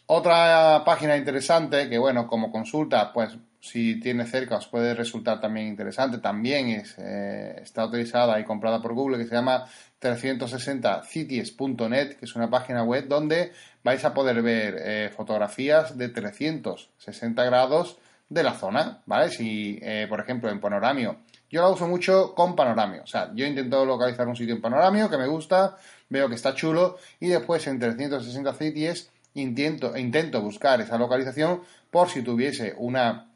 Otra 0.07 0.83
página 0.85 1.17
interesante 1.17 1.89
que, 1.89 1.99
bueno, 1.99 2.27
como 2.27 2.51
consulta, 2.51 3.13
pues 3.13 3.37
si 3.61 4.01
tiene 4.01 4.27
cerca 4.27 4.57
os 4.57 4.67
puede 4.67 4.95
resultar 4.95 5.41
también 5.41 5.67
interesante. 5.67 6.19
También 6.19 6.85
eh, 6.99 7.61
está 7.63 7.87
utilizada 7.87 8.39
y 8.39 8.45
comprada 8.45 8.81
por 8.81 8.95
Google 8.95 9.19
que 9.19 9.27
se 9.27 9.35
llama 9.35 9.65
360cities.net, 10.01 12.17
que 12.17 12.25
es 12.25 12.37
una 12.37 12.49
página 12.49 12.85
web 12.85 13.09
donde 13.09 13.53
vais 13.83 14.05
a 14.05 14.15
poder 14.15 14.41
ver 14.43 14.77
eh, 14.79 15.11
fotografías 15.15 15.99
de 15.99 16.09
360 16.09 17.45
grados 17.45 17.99
de 18.29 18.43
la 18.43 18.55
zona, 18.55 19.01
¿vale? 19.07 19.31
Si, 19.31 19.79
eh, 19.83 20.07
por 20.09 20.19
ejemplo, 20.21 20.51
en 20.51 20.61
Panoramio, 20.61 21.19
yo 21.51 21.63
la 21.63 21.69
uso 21.69 21.89
mucho 21.89 22.35
con 22.35 22.55
Panoramio, 22.55 23.05
o 23.05 23.07
sea, 23.07 23.31
yo 23.35 23.47
intento 23.47 23.87
localizar 23.87 24.29
un 24.29 24.37
sitio 24.37 24.55
en 24.55 24.61
Panoramio 24.61 25.09
que 25.09 25.17
me 25.17 25.27
gusta, 25.27 25.79
veo 26.11 26.29
que 26.29 26.35
está 26.35 26.55
chulo 26.55 26.99
y 27.21 27.29
después 27.29 27.67
en 27.67 27.79
360 27.79 28.53
Cities 28.53 29.11
intento, 29.35 29.97
intento 29.97 30.43
buscar 30.43 30.83
esa 30.83 30.99
localización 30.99 31.63
por 31.91 32.11
si 32.11 32.21
tuviese 32.23 32.75
una 32.77 33.29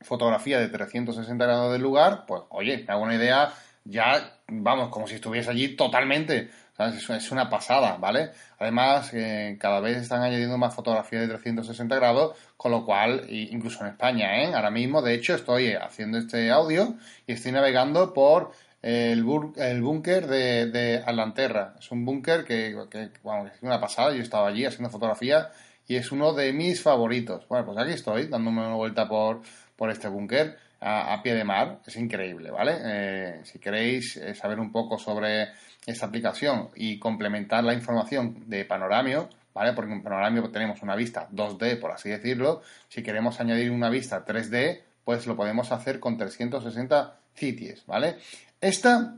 fotografía 0.00 0.58
de 0.58 0.68
360 0.68 1.44
grados 1.44 1.72
del 1.72 1.82
lugar, 1.82 2.24
pues 2.26 2.42
oye, 2.50 2.84
me 2.86 2.92
hago 2.92 3.02
una 3.02 3.14
idea 3.14 3.52
ya, 3.88 4.38
vamos, 4.48 4.90
como 4.90 5.06
si 5.06 5.14
estuviese 5.14 5.50
allí 5.50 5.74
totalmente. 5.74 6.50
Es 6.78 7.32
una 7.32 7.50
pasada, 7.50 7.96
¿vale? 7.96 8.30
Además, 8.58 9.10
eh, 9.12 9.56
cada 9.58 9.80
vez 9.80 9.96
están 9.96 10.22
añadiendo 10.22 10.58
más 10.58 10.74
fotografías 10.74 11.22
de 11.22 11.28
360 11.28 11.96
grados, 11.96 12.36
con 12.56 12.70
lo 12.70 12.84
cual, 12.84 13.24
incluso 13.28 13.80
en 13.80 13.90
España, 13.90 14.42
¿eh? 14.42 14.54
Ahora 14.54 14.70
mismo, 14.70 15.02
de 15.02 15.14
hecho, 15.14 15.34
estoy 15.34 15.72
haciendo 15.72 16.18
este 16.18 16.50
audio 16.50 16.94
y 17.26 17.32
estoy 17.32 17.50
navegando 17.50 18.12
por 18.14 18.52
el, 18.82 19.24
el 19.56 19.82
búnker 19.82 20.28
de, 20.28 20.66
de 20.66 21.02
Atlanterra. 21.04 21.74
Es 21.80 21.90
un 21.90 22.04
búnker 22.04 22.44
que, 22.44 22.76
que, 22.90 23.10
bueno, 23.24 23.48
es 23.48 23.60
una 23.62 23.80
pasada. 23.80 24.12
Yo 24.12 24.18
he 24.18 24.22
estado 24.22 24.46
allí 24.46 24.64
haciendo 24.64 24.90
fotografías 24.90 25.48
y 25.88 25.96
es 25.96 26.12
uno 26.12 26.32
de 26.32 26.52
mis 26.52 26.80
favoritos. 26.80 27.48
Bueno, 27.48 27.66
pues 27.66 27.78
aquí 27.78 27.92
estoy, 27.92 28.26
dándome 28.26 28.60
una 28.60 28.76
vuelta 28.76 29.08
por, 29.08 29.40
por 29.78 29.90
este 29.90 30.08
búnker 30.08 30.58
a, 30.80 31.22
pie 31.22 31.34
de 31.34 31.44
mar. 31.44 31.80
Es 31.86 31.96
increíble, 31.96 32.50
¿vale? 32.50 32.76
Eh, 32.84 33.40
si 33.44 33.58
queréis 33.58 34.16
eh, 34.16 34.34
saber 34.34 34.58
un 34.58 34.70
poco 34.70 34.98
sobre 34.98 35.48
esta 35.86 36.06
aplicación 36.06 36.68
y 36.74 36.98
complementar 36.98 37.64
la 37.64 37.72
información 37.72 38.44
de 38.48 38.64
Panoramio, 38.64 39.28
¿vale? 39.54 39.72
Porque 39.72 39.92
en 39.92 40.02
Panoramio 40.02 40.50
tenemos 40.50 40.82
una 40.82 40.96
vista 40.96 41.28
2D, 41.30 41.80
por 41.80 41.92
así 41.92 42.10
decirlo. 42.10 42.62
Si 42.88 43.02
queremos 43.02 43.40
añadir 43.40 43.70
una 43.70 43.88
vista 43.88 44.24
3D, 44.24 44.82
pues 45.04 45.26
lo 45.26 45.36
podemos 45.36 45.72
hacer 45.72 46.00
con 46.00 46.18
360 46.18 47.16
cities, 47.34 47.86
¿vale? 47.86 48.16
Esta, 48.60 49.14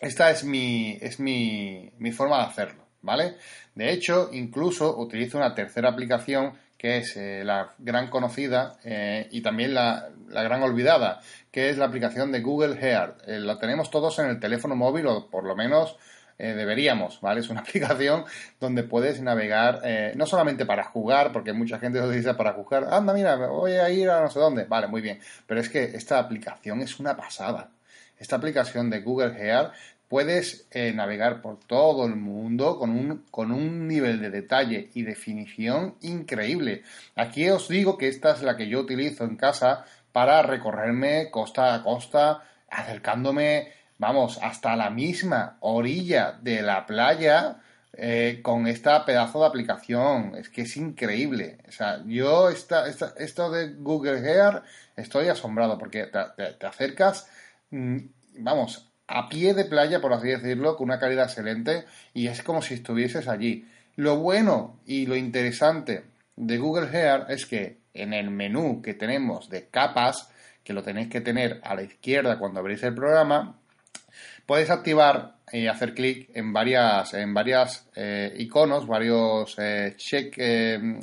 esta 0.00 0.30
es, 0.30 0.44
mi, 0.44 0.96
es 1.00 1.18
mi, 1.18 1.90
mi 1.98 2.12
forma 2.12 2.38
de 2.38 2.44
hacerlo, 2.44 2.86
¿vale? 3.02 3.34
De 3.74 3.92
hecho, 3.92 4.30
incluso 4.32 4.96
utilizo 4.96 5.36
una 5.36 5.54
tercera 5.54 5.90
aplicación 5.90 6.52
que 6.86 6.98
es 6.98 7.16
eh, 7.16 7.42
la 7.44 7.74
gran 7.78 8.06
conocida 8.06 8.78
eh, 8.84 9.26
y 9.32 9.40
también 9.40 9.74
la, 9.74 10.08
gran 10.28 10.62
olvidada, 10.62 11.20
que 11.50 11.68
es 11.68 11.78
la 11.78 11.86
aplicación 11.86 12.30
de 12.30 12.42
Google 12.42 12.78
Earth. 12.80 13.22
Eh, 13.26 13.40
la 13.40 13.58
tenemos 13.58 13.90
todos 13.90 14.16
en 14.20 14.26
el 14.26 14.38
teléfono 14.38 14.76
móvil, 14.76 15.08
o 15.08 15.28
por 15.28 15.42
lo 15.42 15.56
menos 15.56 15.96
deberíamos, 16.38 17.20
¿vale? 17.22 17.40
Es 17.40 17.48
una 17.48 17.60
aplicación 17.62 18.24
donde 18.60 18.84
puedes 18.84 19.20
navegar, 19.20 19.80
no 20.16 20.26
solamente 20.26 20.64
para 20.66 20.84
jugar, 20.84 21.32
porque 21.32 21.54
mucha 21.54 21.78
gente 21.80 21.98
lo 21.98 22.06
utiliza 22.06 22.36
para 22.36 22.52
jugar, 22.52 22.86
anda, 22.92 23.14
mira, 23.14 23.34
voy 23.34 23.72
a 23.72 23.88
ir 23.90 24.10
a 24.10 24.20
no 24.20 24.30
sé 24.30 24.38
dónde, 24.38 24.64
vale, 24.64 24.86
muy 24.86 25.00
bien, 25.00 25.18
pero 25.46 25.60
es 25.60 25.70
que 25.70 25.82
esta 25.82 26.18
aplicación 26.18 26.82
es 26.82 27.00
una 27.00 27.16
pasada. 27.16 27.70
Esta 28.18 28.36
aplicación 28.36 28.90
de 28.90 29.00
Google 29.00 29.34
Earth 29.38 29.72
puedes 30.08 30.68
eh, 30.70 30.92
navegar 30.92 31.42
por 31.42 31.58
todo 31.58 32.06
el 32.06 32.16
mundo 32.16 32.78
con 32.78 32.90
un, 32.90 33.24
con 33.30 33.50
un 33.50 33.88
nivel 33.88 34.20
de 34.20 34.30
detalle 34.30 34.90
y 34.94 35.02
definición 35.02 35.96
increíble. 36.02 36.82
Aquí 37.16 37.48
os 37.48 37.68
digo 37.68 37.98
que 37.98 38.08
esta 38.08 38.32
es 38.32 38.42
la 38.42 38.56
que 38.56 38.68
yo 38.68 38.80
utilizo 38.80 39.24
en 39.24 39.36
casa 39.36 39.84
para 40.12 40.42
recorrerme 40.42 41.30
costa 41.30 41.74
a 41.74 41.82
costa, 41.82 42.42
acercándome, 42.70 43.72
vamos, 43.98 44.38
hasta 44.42 44.76
la 44.76 44.90
misma 44.90 45.58
orilla 45.60 46.38
de 46.40 46.62
la 46.62 46.86
playa. 46.86 47.58
Eh, 47.98 48.40
con 48.42 48.66
esta 48.66 49.06
pedazo 49.06 49.40
de 49.40 49.46
aplicación, 49.46 50.34
es 50.36 50.50
que 50.50 50.62
es 50.62 50.76
increíble. 50.76 51.58
O 51.66 51.72
sea, 51.72 52.02
yo 52.04 52.50
esta, 52.50 52.86
esta, 52.88 53.14
esto 53.16 53.50
de 53.50 53.72
Google 53.72 54.20
Gear 54.20 54.64
estoy 54.96 55.28
asombrado 55.28 55.78
porque 55.78 56.04
te, 56.04 56.52
te 56.52 56.66
acercas, 56.66 57.26
mm, 57.70 57.96
vamos, 58.40 58.86
a 59.08 59.28
pie 59.28 59.54
de 59.54 59.64
playa, 59.64 60.00
por 60.00 60.12
así 60.12 60.28
decirlo, 60.28 60.76
con 60.76 60.88
una 60.88 60.98
calidad 60.98 61.24
excelente 61.24 61.84
y 62.12 62.28
es 62.28 62.42
como 62.42 62.62
si 62.62 62.74
estuvieses 62.74 63.28
allí. 63.28 63.66
Lo 63.96 64.16
bueno 64.16 64.78
y 64.86 65.06
lo 65.06 65.16
interesante 65.16 66.04
de 66.36 66.58
Google 66.58 66.88
Earth 66.92 67.30
es 67.30 67.46
que 67.46 67.78
en 67.94 68.12
el 68.12 68.30
menú 68.30 68.82
que 68.82 68.94
tenemos 68.94 69.48
de 69.48 69.68
capas, 69.68 70.30
que 70.62 70.72
lo 70.72 70.82
tenéis 70.82 71.08
que 71.08 71.20
tener 71.20 71.60
a 71.64 71.74
la 71.74 71.82
izquierda 71.82 72.38
cuando 72.38 72.60
abrís 72.60 72.82
el 72.82 72.94
programa, 72.94 73.56
podéis 74.44 74.70
activar 74.70 75.36
y 75.52 75.66
hacer 75.66 75.94
clic 75.94 76.30
en 76.34 76.52
varias, 76.52 77.14
en 77.14 77.32
varias 77.32 77.88
eh, 77.94 78.34
iconos, 78.38 78.86
varios 78.86 79.54
eh, 79.58 79.94
check, 79.96 80.34
eh, 80.38 81.00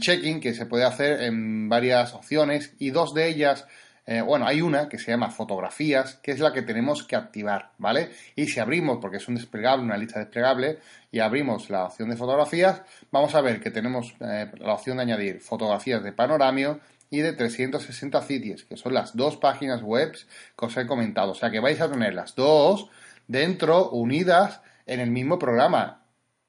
checking 0.00 0.40
que 0.40 0.54
se 0.54 0.66
puede 0.66 0.84
hacer 0.84 1.22
en 1.22 1.68
varias 1.68 2.14
opciones 2.14 2.74
y 2.78 2.90
dos 2.90 3.12
de 3.14 3.28
ellas 3.28 3.66
eh, 4.04 4.20
bueno, 4.20 4.46
hay 4.46 4.60
una 4.60 4.88
que 4.88 4.98
se 4.98 5.12
llama 5.12 5.30
fotografías, 5.30 6.16
que 6.16 6.32
es 6.32 6.40
la 6.40 6.52
que 6.52 6.62
tenemos 6.62 7.04
que 7.04 7.14
activar, 7.14 7.70
¿vale? 7.78 8.10
Y 8.34 8.46
si 8.46 8.58
abrimos, 8.58 8.98
porque 9.00 9.18
es 9.18 9.28
un 9.28 9.36
desplegable, 9.36 9.84
una 9.84 9.96
lista 9.96 10.18
desplegable, 10.18 10.80
y 11.12 11.20
abrimos 11.20 11.70
la 11.70 11.84
opción 11.84 12.10
de 12.10 12.16
fotografías, 12.16 12.82
vamos 13.12 13.34
a 13.34 13.40
ver 13.40 13.60
que 13.60 13.70
tenemos 13.70 14.14
eh, 14.20 14.50
la 14.58 14.74
opción 14.74 14.96
de 14.96 15.04
añadir 15.04 15.40
fotografías 15.40 16.02
de 16.02 16.12
panoramio 16.12 16.80
y 17.10 17.20
de 17.20 17.32
360 17.32 18.22
cities, 18.22 18.64
que 18.64 18.76
son 18.76 18.94
las 18.94 19.14
dos 19.16 19.36
páginas 19.36 19.82
web 19.82 20.16
que 20.58 20.66
os 20.66 20.76
he 20.76 20.86
comentado. 20.86 21.32
O 21.32 21.34
sea 21.34 21.50
que 21.50 21.60
vais 21.60 21.80
a 21.80 21.90
tener 21.90 22.14
las 22.14 22.34
dos 22.34 22.88
dentro, 23.28 23.90
unidas 23.90 24.62
en 24.86 24.98
el 24.98 25.10
mismo 25.10 25.38
programa 25.38 26.01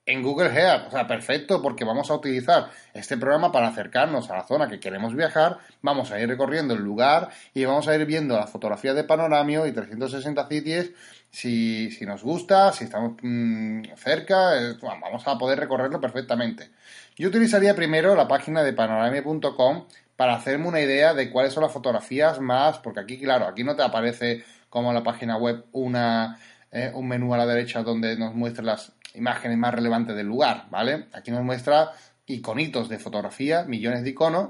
en 0.05 0.21
Google 0.21 0.49
Earth. 0.53 0.87
O 0.87 0.91
sea, 0.91 1.07
perfecto, 1.07 1.61
porque 1.61 1.85
vamos 1.85 2.09
a 2.11 2.15
utilizar 2.15 2.69
este 2.93 3.17
programa 3.17 3.51
para 3.51 3.67
acercarnos 3.67 4.29
a 4.29 4.37
la 4.37 4.43
zona 4.47 4.67
que 4.67 4.79
queremos 4.79 5.15
viajar, 5.15 5.59
vamos 5.81 6.11
a 6.11 6.19
ir 6.19 6.27
recorriendo 6.27 6.73
el 6.73 6.81
lugar 6.81 7.29
y 7.53 7.65
vamos 7.65 7.87
a 7.87 7.95
ir 7.95 8.05
viendo 8.05 8.35
las 8.37 8.49
fotografías 8.49 8.95
de 8.95 9.03
panoramio 9.03 9.65
y 9.65 9.71
360 9.71 10.47
cities 10.47 10.91
si, 11.29 11.89
si 11.89 12.05
nos 12.05 12.21
gusta, 12.21 12.71
si 12.73 12.83
estamos 12.83 13.13
mm, 13.21 13.83
cerca, 13.95 14.61
eh, 14.61 14.75
vamos 14.81 15.27
a 15.27 15.37
poder 15.37 15.59
recorrerlo 15.59 15.99
perfectamente. 15.99 16.69
Yo 17.15 17.29
utilizaría 17.29 17.75
primero 17.75 18.15
la 18.15 18.27
página 18.27 18.63
de 18.63 18.73
panoramia.com 18.73 19.85
para 20.15 20.35
hacerme 20.35 20.67
una 20.67 20.81
idea 20.81 21.13
de 21.13 21.31
cuáles 21.31 21.53
son 21.53 21.63
las 21.63 21.71
fotografías 21.71 22.39
más, 22.39 22.77
porque 22.79 22.99
aquí, 22.99 23.19
claro, 23.19 23.47
aquí 23.47 23.63
no 23.63 23.75
te 23.75 23.81
aparece 23.81 24.43
como 24.69 24.89
en 24.89 24.95
la 24.95 25.03
página 25.03 25.37
web 25.37 25.65
una, 25.71 26.37
eh, 26.71 26.91
un 26.93 27.07
menú 27.07 27.33
a 27.33 27.37
la 27.37 27.47
derecha 27.47 27.81
donde 27.81 28.15
nos 28.15 28.35
muestra 28.35 28.63
las 28.63 28.93
imágenes 29.13 29.57
más 29.57 29.73
relevantes 29.73 30.15
del 30.15 30.27
lugar, 30.27 30.65
¿vale? 30.69 31.05
Aquí 31.13 31.31
nos 31.31 31.43
muestra 31.43 31.91
iconitos 32.25 32.89
de 32.89 32.99
fotografía, 32.99 33.63
millones 33.63 34.03
de 34.03 34.11
iconos, 34.11 34.49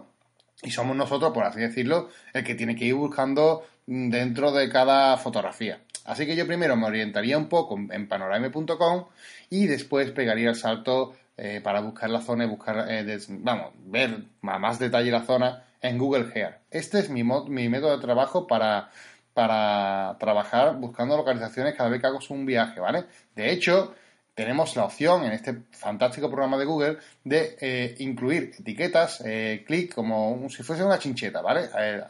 y 0.61 0.71
somos 0.71 0.95
nosotros, 0.95 1.33
por 1.33 1.43
así 1.43 1.59
decirlo, 1.59 2.09
el 2.33 2.43
que 2.43 2.55
tiene 2.55 2.75
que 2.75 2.85
ir 2.85 2.95
buscando 2.95 3.65
dentro 3.85 4.51
de 4.51 4.69
cada 4.69 5.17
fotografía. 5.17 5.79
Así 6.05 6.25
que 6.25 6.35
yo 6.35 6.45
primero 6.45 6.75
me 6.75 6.87
orientaría 6.87 7.37
un 7.37 7.47
poco 7.47 7.77
en 7.77 8.07
panorama.com 8.07 9.05
y 9.49 9.67
después 9.67 10.11
pegaría 10.11 10.49
el 10.49 10.55
salto 10.55 11.15
eh, 11.37 11.61
para 11.63 11.81
buscar 11.81 12.09
la 12.09 12.21
zona 12.21 12.45
y 12.45 12.47
buscar, 12.47 12.85
eh, 12.89 13.17
vamos, 13.29 13.71
ver 13.85 14.23
más 14.41 14.79
detalle 14.79 15.11
la 15.11 15.23
zona 15.23 15.63
en 15.81 15.97
Google 15.97 16.27
Earth. 16.33 16.57
Este 16.69 16.99
es 16.99 17.09
mi, 17.09 17.23
mi 17.23 17.69
método 17.69 17.95
de 17.95 18.01
trabajo 18.01 18.47
para, 18.47 18.89
para 19.33 20.17
trabajar 20.19 20.75
buscando 20.77 21.17
localizaciones 21.17 21.75
cada 21.75 21.89
vez 21.89 22.01
que 22.01 22.07
hago 22.07 22.19
un 22.29 22.45
viaje, 22.45 22.79
¿vale? 22.79 23.05
De 23.35 23.51
hecho, 23.51 23.95
tenemos 24.35 24.75
la 24.75 24.85
opción 24.85 25.25
en 25.25 25.31
este 25.31 25.63
fantástico 25.71 26.29
programa 26.29 26.57
de 26.57 26.65
Google 26.65 26.97
de 27.23 27.55
eh, 27.61 27.95
incluir 27.99 28.51
etiquetas, 28.59 29.21
eh, 29.25 29.63
clic 29.65 29.93
como 29.93 30.49
si 30.49 30.63
fuese 30.63 30.83
una 30.83 30.97
chincheta, 30.97 31.41
¿vale? 31.41 31.69
Eh, 31.77 32.01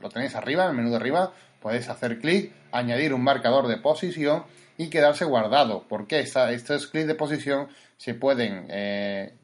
lo 0.00 0.08
tenéis 0.08 0.34
arriba, 0.34 0.64
en 0.64 0.70
el 0.70 0.76
menú 0.76 0.90
de 0.90 0.96
arriba, 0.96 1.32
podéis 1.60 1.88
hacer 1.88 2.18
clic, 2.18 2.52
añadir 2.72 3.14
un 3.14 3.22
marcador 3.22 3.68
de 3.68 3.76
posición 3.76 4.44
y 4.76 4.90
quedarse 4.90 5.24
guardado. 5.24 5.86
porque 5.88 6.20
estos 6.20 6.86
clics 6.88 7.06
de 7.06 7.14
posición 7.14 7.68
se 7.96 8.14
pueden 8.14 8.68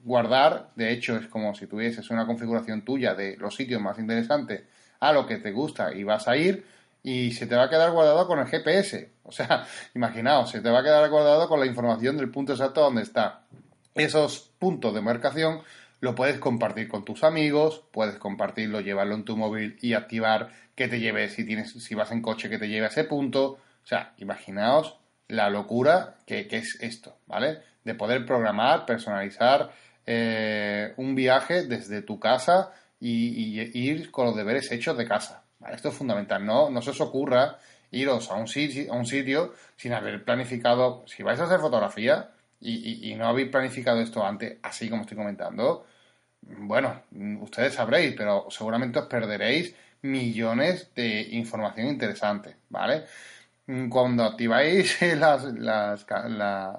guardar? 0.05 0.71
De 0.77 0.93
hecho, 0.93 1.17
es 1.17 1.27
como 1.27 1.55
si 1.57 1.67
tuvieses 1.67 2.09
una 2.11 2.25
configuración 2.25 2.83
tuya 2.83 3.15
de 3.15 3.37
los 3.37 3.57
sitios 3.57 3.83
más 3.83 3.99
interesantes 3.99 4.63
a 5.01 5.13
lo 5.13 5.27
que 5.27 5.39
te 5.39 5.51
gusta 5.51 5.93
y 5.93 6.05
vas 6.05 6.29
a 6.29 6.37
ir 6.37 6.65
y 7.05 7.33
se 7.33 7.47
te 7.47 7.55
va 7.55 7.65
a 7.65 7.71
quedar 7.71 7.93
guardado 7.93 8.27
con 8.27 8.41
el 8.41 8.47
GPS. 8.47 9.11
O 9.23 9.31
sea, 9.31 9.67
imaginaos, 9.95 10.51
se 10.51 10.61
te 10.61 10.71
va 10.71 10.81
a 10.81 10.83
quedar 10.83 11.09
guardado 11.11 11.49
con 11.49 11.61
la 11.61 11.67
información 11.67 12.17
del 12.17 12.31
punto 12.31 12.55
exacto 12.55 12.81
donde 12.81 13.03
está. 13.03 13.43
Esos 13.95 14.51
puntos 14.59 14.93
de 14.95 15.03
marcación 15.03 15.61
lo 16.01 16.15
puedes 16.15 16.39
compartir 16.39 16.89
con 16.89 17.05
tus 17.05 17.23
amigos, 17.23 17.85
puedes 17.93 18.17
compartirlo, 18.17 18.81
llevarlo 18.81 19.15
en 19.15 19.25
tu 19.25 19.37
móvil 19.37 19.79
y 19.81 19.93
activar 19.93 20.51
que 20.75 20.89
te 20.89 20.99
lleve, 20.99 21.29
si 21.29 21.45
tienes, 21.47 21.73
si 21.73 21.95
vas 21.95 22.11
en 22.11 22.23
coche, 22.23 22.51
que 22.51 22.59
te 22.59 22.69
lleve 22.69 22.87
a 22.87 22.89
ese 22.89 23.05
punto. 23.05 23.45
O 23.53 23.87
sea, 23.87 24.15
imaginaos 24.17 24.97
la 25.29 25.51
locura 25.51 26.17
que, 26.27 26.49
es 26.51 26.79
esto, 26.81 27.19
¿vale? 27.27 27.59
De 27.85 27.95
poder 27.95 28.25
programar, 28.25 28.87
personalizar 28.87 29.71
eh, 30.07 30.95
un 30.97 31.15
viaje 31.15 31.67
desde 31.67 32.01
tu 32.03 32.19
casa 32.19 32.73
y, 32.99 33.61
ir 33.61 34.11
con 34.11 34.27
los 34.27 34.37
deberes 34.37 34.73
hechos 34.73 34.97
de 34.97 35.07
casa. 35.07 35.44
Esto 35.73 35.89
es 35.89 35.95
fundamental. 35.95 36.45
No, 36.45 36.71
no 36.71 36.83
se 36.83 36.91
os 36.91 37.01
ocurra 37.01 37.59
iros 37.91 38.31
a 38.31 38.35
un, 38.35 38.49
sitio, 38.49 38.93
a 38.93 38.97
un 38.97 39.07
sitio 39.07 39.55
sin 39.77 39.93
haber 39.93 40.25
planificado. 40.25 41.05
Si 41.07 41.23
vais 41.23 41.41
a 41.41 41.45
hacer 41.45 41.61
fotografía 41.61 42.31
y, 42.61 43.15
no 43.17 43.27
habéis 43.27 43.49
planificado 43.51 44.01
esto 44.01 44.25
antes, 44.25 44.59
así 44.63 44.89
como 44.89 45.03
estoy 45.03 45.17
comentando, 45.17 45.87
bueno, 46.43 47.03
ustedes 47.41 47.75
sabréis, 47.75 48.15
pero 48.17 48.47
seguramente 48.51 48.99
os 48.99 49.07
perderéis 49.07 49.75
millones 50.03 50.95
de 50.95 51.29
información 51.33 51.89
interesante, 51.89 52.57
¿vale? 52.69 53.05
Cuando 53.89 54.25
activáis 54.25 55.01
la, 55.17 55.39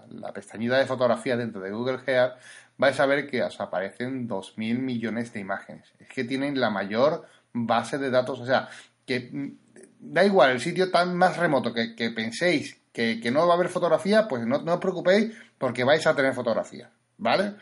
la, 0.10 0.34
pestañita 0.34 0.78
de 0.78 0.86
fotografía 0.86 1.36
dentro 1.36 1.62
de 1.62 1.72
Google 1.72 2.00
Earth, 2.06 2.38
vais 2.78 3.00
a 3.00 3.06
ver 3.06 3.28
que 3.28 3.42
os 3.42 3.60
aparecen 3.60 4.28
2.000 4.28 4.80
millones 4.80 5.34
de 5.34 5.40
imágenes. 5.40 5.94
Es 6.00 6.10
que 6.10 6.24
tienen 6.24 6.60
la 6.60 6.70
mayor 6.70 7.26
base 7.56 7.98
de 7.98 8.10
datos, 8.10 8.40
o 8.40 8.46
sea, 8.46 8.70
que 9.06 9.30
mm, 9.32 9.58
da 10.00 10.24
igual 10.24 10.52
el 10.52 10.60
sitio 10.60 10.92
tan 10.92 11.16
más 11.16 11.38
remoto 11.38 11.74
que, 11.74 12.12
penséis 12.12 12.78
que, 12.94 13.20
no 13.32 13.48
va 13.48 13.54
a 13.54 13.58
haber 13.58 13.70
fotografía, 13.70 14.28
pues 14.28 14.46
no, 14.46 14.62
no 14.62 14.74
os 14.74 14.80
preocupéis 14.80 15.34
porque 15.58 15.84
vais 15.84 16.06
a 16.06 16.16
tener 16.16 16.34
fotografía, 16.34 16.90
¿vale? 17.18 17.56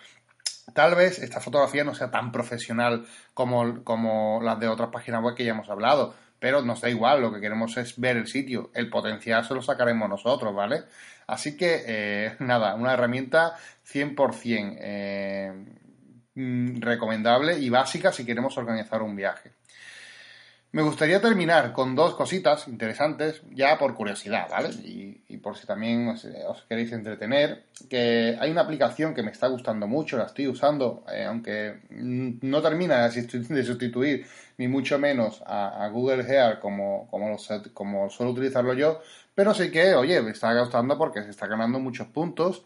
Tal 0.74 0.96
vez 0.96 1.20
esta 1.20 1.40
fotografía 1.40 1.84
no 1.84 1.94
sea 1.94 2.10
tan 2.10 2.32
profesional 2.32 3.06
como, 3.34 3.84
como 3.84 4.42
las 4.42 4.60
de 4.60 4.68
otras 4.68 4.90
páginas 4.90 5.22
web 5.22 5.36
que 5.36 5.44
ya 5.44 5.52
hemos 5.52 5.70
hablado, 5.70 6.14
pero 6.40 6.62
nos 6.62 6.82
da 6.82 6.90
igual, 6.90 7.22
lo 7.22 7.34
que 7.34 7.40
queremos 7.40 7.78
es 7.78 8.00
ver 8.00 8.18
el 8.18 8.28
sitio, 8.28 8.70
el 8.74 8.90
potencial 8.90 9.46
se 9.46 9.54
lo 9.54 9.62
sacaremos 9.62 10.10
nosotros, 10.10 10.54
¿vale? 10.54 10.84
Así 11.28 11.56
que, 11.56 11.84
eh, 11.86 12.36
nada, 12.40 12.76
una 12.76 12.94
herramienta 12.94 13.56
100% 13.90 14.78
eh, 14.80 15.54
mm, 16.36 16.82
recomendable 16.82 17.58
y 17.60 17.70
básica 17.70 18.12
si 18.12 18.26
queremos 18.26 18.58
organizar 18.58 19.02
un 19.02 19.16
viaje. 19.16 19.54
Me 20.74 20.82
gustaría 20.82 21.22
terminar 21.22 21.72
con 21.72 21.94
dos 21.94 22.16
cositas 22.16 22.68
interesantes, 22.68 23.44
ya 23.52 23.78
por 23.78 23.94
curiosidad, 23.94 24.48
¿vale? 24.50 24.70
Y, 24.84 25.38
por 25.38 25.56
si 25.56 25.68
también 25.68 26.08
os, 26.08 26.26
queréis 26.68 26.92
entretener, 26.94 27.66
que 27.88 28.36
hay 28.40 28.50
una 28.50 28.62
aplicación 28.62 29.14
que 29.14 29.22
me 29.22 29.30
está 29.30 29.50
gustando 29.50 29.88
mucho, 29.88 30.18
la 30.18 30.26
estoy 30.26 30.48
usando, 30.48 31.06
eh, 31.14 31.26
aunque 31.26 31.82
no 31.92 32.60
termina 32.64 33.08
de 33.08 33.64
sustituir 33.64 34.26
ni 34.58 34.68
mucho 34.68 34.98
menos 34.98 35.44
a, 35.46 35.88
Google 35.90 36.24
Gear 36.24 36.60
como, 36.60 37.08
como, 37.12 37.38
como 37.76 38.10
suelo 38.10 38.32
utilizarlo 38.32 38.74
yo, 38.74 39.00
pero 39.36 39.54
sí 39.54 39.70
que, 39.70 39.94
oye, 39.94 40.24
me 40.24 40.32
está 40.32 40.60
gustando 40.60 40.98
porque 40.98 41.22
se 41.22 41.30
está 41.30 41.46
ganando 41.46 41.80
muchos 41.80 42.08
puntos, 42.08 42.66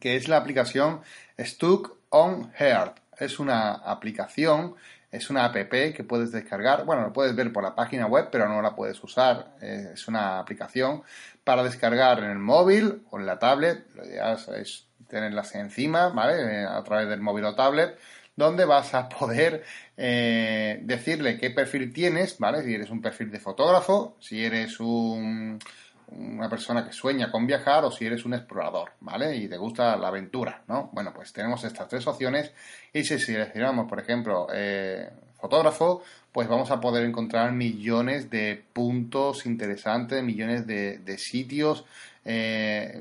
que 0.00 0.16
es 0.16 0.28
la 0.28 0.38
aplicación 0.38 1.02
Stuck 1.38 1.94
on 2.08 2.52
Heart. 2.54 3.00
Es 3.18 3.38
una 3.38 3.72
aplicación 3.72 4.76
es 5.10 5.30
una 5.30 5.46
app 5.46 5.54
que 5.70 6.04
puedes 6.06 6.32
descargar. 6.32 6.84
Bueno, 6.84 7.02
lo 7.02 7.12
puedes 7.12 7.34
ver 7.34 7.52
por 7.52 7.62
la 7.62 7.74
página 7.74 8.06
web, 8.06 8.28
pero 8.30 8.48
no 8.48 8.60
la 8.60 8.74
puedes 8.74 9.02
usar. 9.02 9.54
Eh, 9.60 9.90
es 9.94 10.08
una 10.08 10.38
aplicación 10.38 11.02
para 11.44 11.62
descargar 11.62 12.18
en 12.18 12.30
el 12.30 12.38
móvil 12.38 13.02
o 13.10 13.18
en 13.18 13.26
la 13.26 13.38
tablet. 13.38 13.86
Lo 13.94 14.04
ideal 14.04 14.38
es 14.56 14.86
tenerlas 15.08 15.54
encima, 15.54 16.08
¿vale? 16.10 16.62
Eh, 16.62 16.66
a 16.66 16.82
través 16.84 17.08
del 17.08 17.20
móvil 17.20 17.46
o 17.46 17.54
tablet, 17.54 17.98
donde 18.36 18.66
vas 18.66 18.94
a 18.94 19.08
poder 19.08 19.64
eh, 19.96 20.80
decirle 20.82 21.38
qué 21.38 21.50
perfil 21.50 21.92
tienes, 21.92 22.38
¿vale? 22.38 22.62
Si 22.62 22.74
eres 22.74 22.90
un 22.90 23.00
perfil 23.00 23.30
de 23.30 23.40
fotógrafo, 23.40 24.16
si 24.20 24.44
eres 24.44 24.78
un 24.78 25.58
una 26.10 26.48
persona 26.48 26.84
que 26.84 26.92
sueña 26.92 27.30
con 27.30 27.46
viajar 27.46 27.84
o 27.84 27.90
si 27.90 28.06
eres 28.06 28.24
un 28.24 28.34
explorador, 28.34 28.92
¿vale? 29.00 29.36
Y 29.36 29.48
te 29.48 29.56
gusta 29.56 29.96
la 29.96 30.08
aventura, 30.08 30.62
¿no? 30.68 30.90
Bueno, 30.92 31.12
pues 31.14 31.32
tenemos 31.32 31.64
estas 31.64 31.88
tres 31.88 32.06
opciones 32.06 32.52
y 32.92 33.04
si 33.04 33.18
seleccionamos, 33.18 33.88
por 33.88 34.00
ejemplo, 34.00 34.48
eh, 34.52 35.10
fotógrafo, 35.38 36.02
pues 36.32 36.48
vamos 36.48 36.70
a 36.70 36.80
poder 36.80 37.04
encontrar 37.04 37.52
millones 37.52 38.30
de 38.30 38.62
puntos 38.72 39.46
interesantes, 39.46 40.22
millones 40.22 40.66
de, 40.66 41.18
sitios 41.18 41.84
eh, 42.24 43.00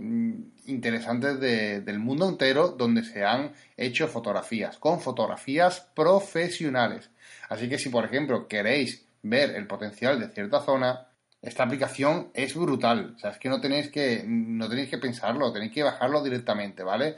interesantes 0.66 1.40
del 1.40 2.00
mundo 2.00 2.28
entero 2.28 2.70
donde 2.70 3.04
se 3.04 3.24
han 3.24 3.52
hecho 3.76 4.08
fotografías, 4.08 4.78
con 4.78 5.00
fotografías 5.00 5.88
profesionales. 5.94 7.10
Así 7.50 7.70
que 7.70 7.80
si, 7.80 7.90
por 7.90 8.06
ejemplo, 8.06 8.48
queréis 8.48 9.06
ver 9.24 9.56
el 9.56 9.68
potencial 9.68 10.20
de 10.20 10.30
cierta 10.30 10.62
zona, 10.62 11.08
esta 11.42 11.64
aplicación 11.64 12.32
es 12.34 12.56
brutal. 12.56 13.14
O 13.16 13.20
sea, 13.20 13.32
es 13.32 13.38
que 13.38 13.50
no 13.50 13.62
tenéis 13.62 13.90
que, 13.90 14.24
no 14.26 14.68
tenéis 14.68 14.90
que 14.90 14.98
pensarlo, 14.98 15.52
tenéis 15.52 15.72
que 15.72 15.84
bajarlo 15.84 16.24
directamente, 16.24 16.84
¿vale? 16.84 17.16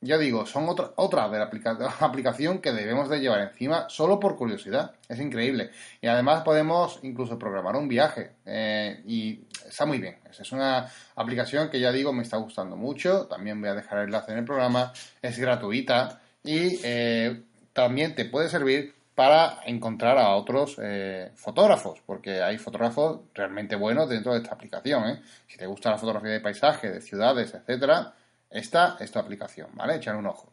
Ya 0.00 0.16
digo, 0.16 0.46
son 0.46 0.68
otra, 0.68 1.28
de 1.28 1.38
la 1.38 1.50
aplicación 2.00 2.60
que 2.60 2.72
debemos 2.72 3.08
de 3.08 3.20
llevar 3.20 3.40
encima 3.40 3.88
solo 3.88 4.20
por 4.20 4.36
curiosidad. 4.36 4.94
Es 5.08 5.18
increíble. 5.18 5.70
Y 6.00 6.06
además 6.06 6.42
podemos 6.44 7.00
incluso 7.02 7.36
programar 7.36 7.74
un 7.74 7.88
viaje. 7.88 8.32
Eh, 8.46 9.02
y 9.06 9.44
está 9.66 9.86
muy 9.86 9.98
bien. 9.98 10.18
Es 10.30 10.52
una 10.52 10.88
aplicación 11.16 11.68
que 11.68 11.80
ya 11.80 11.90
digo 11.90 12.12
me 12.12 12.22
está 12.22 12.36
gustando 12.36 12.76
mucho. 12.76 13.26
También 13.26 13.60
voy 13.60 13.70
a 13.70 13.74
dejar 13.74 13.98
el 13.98 14.04
enlace 14.04 14.30
en 14.30 14.38
el 14.38 14.44
programa. 14.44 14.92
Es 15.20 15.36
gratuita. 15.36 16.20
Y 16.44 16.78
eh, 16.84 17.42
también 17.72 18.14
te 18.14 18.24
puede 18.24 18.48
servir 18.48 18.94
para 19.18 19.62
encontrar 19.66 20.16
a 20.16 20.36
otros 20.36 20.76
eh, 20.80 21.32
fotógrafos, 21.34 22.00
porque 22.06 22.40
hay 22.40 22.56
fotógrafos 22.56 23.22
realmente 23.34 23.74
buenos 23.74 24.08
dentro 24.08 24.32
de 24.32 24.38
esta 24.38 24.54
aplicación. 24.54 25.08
¿eh? 25.08 25.20
Si 25.48 25.58
te 25.58 25.66
gusta 25.66 25.90
la 25.90 25.98
fotografía 25.98 26.30
de 26.30 26.38
paisaje, 26.38 26.88
de 26.88 27.00
ciudades, 27.00 27.52
etcétera, 27.52 28.14
esta 28.48 28.96
es 29.00 29.10
tu 29.10 29.18
aplicación, 29.18 29.70
¿vale? 29.74 29.96
Echar 29.96 30.14
un 30.14 30.28
ojo. 30.28 30.52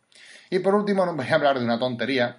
Y 0.49 0.57
por 0.57 0.73
último, 0.73 1.05
nos 1.05 1.15
voy 1.15 1.27
a 1.27 1.35
hablar 1.35 1.59
de 1.59 1.63
una 1.63 1.77
tontería, 1.77 2.37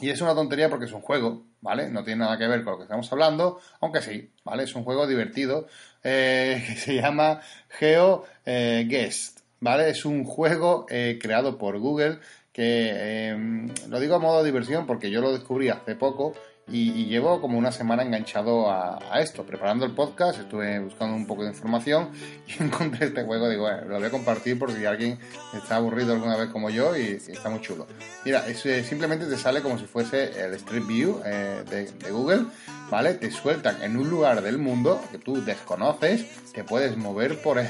y 0.00 0.10
es 0.10 0.20
una 0.20 0.34
tontería 0.34 0.68
porque 0.68 0.86
es 0.86 0.92
un 0.92 1.00
juego, 1.00 1.44
¿vale? 1.60 1.88
No 1.90 2.02
tiene 2.02 2.24
nada 2.24 2.36
que 2.36 2.48
ver 2.48 2.64
con 2.64 2.72
lo 2.72 2.78
que 2.78 2.84
estamos 2.86 3.12
hablando, 3.12 3.60
aunque 3.80 4.02
sí, 4.02 4.32
¿vale? 4.42 4.64
Es 4.64 4.74
un 4.74 4.82
juego 4.82 5.06
divertido 5.06 5.68
eh, 6.02 6.60
que 6.66 6.74
se 6.74 6.96
llama 6.96 7.40
Geo 7.68 8.24
Guest, 8.44 9.42
¿vale? 9.60 9.90
Es 9.90 10.04
un 10.04 10.24
juego 10.24 10.86
creado 10.86 11.56
por 11.56 11.78
Google 11.78 12.18
que 12.52 13.28
em, 13.28 13.68
lo 13.88 14.00
digo 14.00 14.14
a 14.14 14.18
modo 14.18 14.38
de 14.38 14.44
diversión 14.44 14.86
porque 14.86 15.10
yo 15.10 15.20
lo 15.20 15.32
descubrí 15.32 15.68
hace 15.68 15.94
poco 15.94 16.34
y, 16.68 17.06
llevo 17.06 17.40
como 17.40 17.58
una 17.58 17.72
semana 17.72 18.02
enganchado 18.02 18.70
a, 18.70 19.20
esto, 19.20 19.44
preparando 19.44 19.84
el 19.84 19.92
podcast, 19.92 20.40
estuve 20.40 20.78
buscando 20.78 21.16
un 21.16 21.26
poco 21.26 21.42
de 21.42 21.50
información 21.50 22.10
y 22.46 22.62
encontré 22.62 23.06
este 23.06 23.24
juego, 23.24 23.48
digo, 23.48 23.62
bueno, 23.62 23.84
lo 23.88 23.98
voy 23.98 24.06
a 24.06 24.10
compartir 24.10 24.58
por 24.58 24.72
si 24.72 24.84
alguien 24.86 25.18
está 25.52 25.76
aburrido 25.76 26.14
alguna 26.14 26.36
vez 26.36 26.50
como 26.50 26.70
yo 26.70 26.96
y, 26.96 27.20
está 27.28 27.50
muy 27.50 27.60
chulo. 27.60 27.86
Mira, 28.24 28.46
es, 28.46 28.64
eh, 28.64 28.84
simplemente 28.84 29.26
te 29.26 29.36
sale 29.36 29.60
como 29.60 29.78
si 29.78 29.86
fuese 29.86 30.44
el 30.44 30.54
Street 30.54 30.86
View 30.86 31.20
eh, 31.26 31.64
de, 31.68 32.10
Google, 32.10 32.46
¿vale? 32.90 33.14
Te 33.14 33.30
sueltan 33.30 33.82
en 33.82 33.96
un 33.96 34.08
lugar 34.08 34.40
del 34.40 34.58
mundo 34.58 35.02
que 35.10 35.18
tú 35.18 35.44
desconoces, 35.44 36.26
te 36.52 36.62
puedes 36.62 36.96
mover 36.96 37.42
por 37.42 37.58
él 37.58 37.68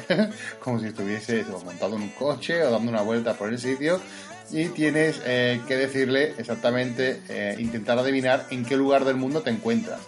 como 0.61 0.79
si 0.79 0.87
estuvieses 0.87 1.49
montado 1.49 1.97
en 1.97 2.03
un 2.03 2.11
coche 2.11 2.63
o 2.63 2.71
dando 2.71 2.91
una 2.91 3.03
vuelta 3.03 3.35
por 3.35 3.49
el 3.49 3.59
sitio 3.59 4.01
y 4.51 4.67
tienes 4.69 5.21
eh, 5.25 5.61
que 5.67 5.77
decirle 5.77 6.35
exactamente, 6.39 7.23
eh, 7.29 7.57
intentar 7.59 7.99
adivinar 7.99 8.47
en 8.51 8.65
qué 8.65 8.77
lugar 8.77 9.05
del 9.05 9.17
mundo 9.17 9.43
te 9.43 9.51
encuentras. 9.51 10.01